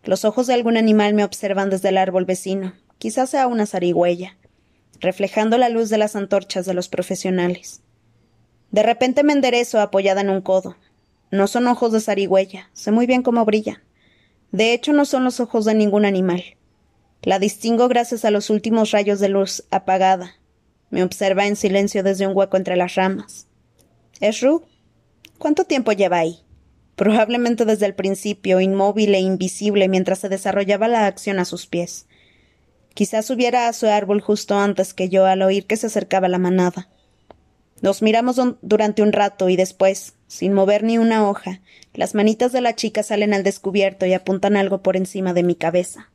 Los 0.03 0.23
ojos 0.23 0.45
de 0.45 0.53
algún 0.53 0.77
animal 0.77 1.15
me 1.15 1.23
observan 1.23 1.71
desde 1.71 1.89
el 1.89 1.97
árbol 1.97 2.25
vecino, 2.25 2.75
quizás 2.99 3.31
sea 3.31 3.47
una 3.47 3.65
zarigüeya, 3.65 4.37
reflejando 4.99 5.57
la 5.57 5.69
luz 5.69 5.89
de 5.89 5.97
las 5.97 6.15
antorchas 6.15 6.67
de 6.67 6.75
los 6.75 6.89
profesionales. 6.89 7.81
De 8.69 8.83
repente 8.83 9.23
me 9.23 9.33
enderezo 9.33 9.81
apoyada 9.81 10.21
en 10.21 10.29
un 10.29 10.41
codo. 10.41 10.77
No 11.31 11.47
son 11.47 11.65
ojos 11.65 11.91
de 11.91 12.01
zarigüeya, 12.01 12.69
sé 12.73 12.91
muy 12.91 13.07
bien 13.07 13.23
cómo 13.23 13.45
brillan. 13.45 13.81
De 14.51 14.73
hecho, 14.73 14.93
no 14.93 15.05
son 15.05 15.23
los 15.23 15.39
ojos 15.39 15.65
de 15.65 15.73
ningún 15.73 16.05
animal. 16.05 16.43
La 17.23 17.39
distingo 17.39 17.87
gracias 17.87 18.25
a 18.25 18.31
los 18.31 18.51
últimos 18.51 18.91
rayos 18.91 19.19
de 19.19 19.29
luz 19.29 19.63
apagada. 19.71 20.35
Me 20.91 21.01
observa 21.01 21.47
en 21.47 21.55
silencio 21.55 22.03
desde 22.03 22.27
un 22.27 22.37
hueco 22.37 22.57
entre 22.57 22.75
las 22.75 22.93
ramas. 22.93 23.47
¿Es? 24.19 24.45
¿Cuánto 25.37 25.65
tiempo 25.65 25.91
lleva 25.91 26.19
ahí? 26.19 26.39
Probablemente 26.95 27.65
desde 27.65 27.85
el 27.85 27.95
principio, 27.95 28.61
inmóvil 28.61 29.13
e 29.15 29.19
invisible 29.19 29.89
mientras 29.89 30.19
se 30.19 30.29
desarrollaba 30.29 30.87
la 30.87 31.07
acción 31.07 31.39
a 31.39 31.45
sus 31.45 31.67
pies. 31.67 32.07
Quizás 32.93 33.25
subiera 33.25 33.67
a 33.67 33.73
su 33.73 33.87
árbol 33.87 34.21
justo 34.21 34.57
antes 34.57 34.93
que 34.93 35.09
yo 35.09 35.25
al 35.25 35.41
oír 35.41 35.65
que 35.65 35.75
se 35.75 35.87
acercaba 35.87 36.29
la 36.29 36.37
manada. 36.37 36.87
Nos 37.81 38.01
miramos 38.01 38.39
durante 38.61 39.01
un 39.01 39.11
rato 39.11 39.49
y 39.49 39.57
después, 39.57 40.13
sin 40.27 40.53
mover 40.53 40.83
ni 40.83 40.97
una 40.97 41.27
hoja, 41.29 41.59
las 41.93 42.15
manitas 42.15 42.53
de 42.53 42.61
la 42.61 42.73
chica 42.73 43.03
salen 43.03 43.33
al 43.33 43.43
descubierto 43.43 44.05
y 44.05 44.13
apuntan 44.13 44.55
algo 44.55 44.81
por 44.81 44.95
encima 44.95 45.33
de 45.33 45.43
mi 45.43 45.55
cabeza. 45.55 46.09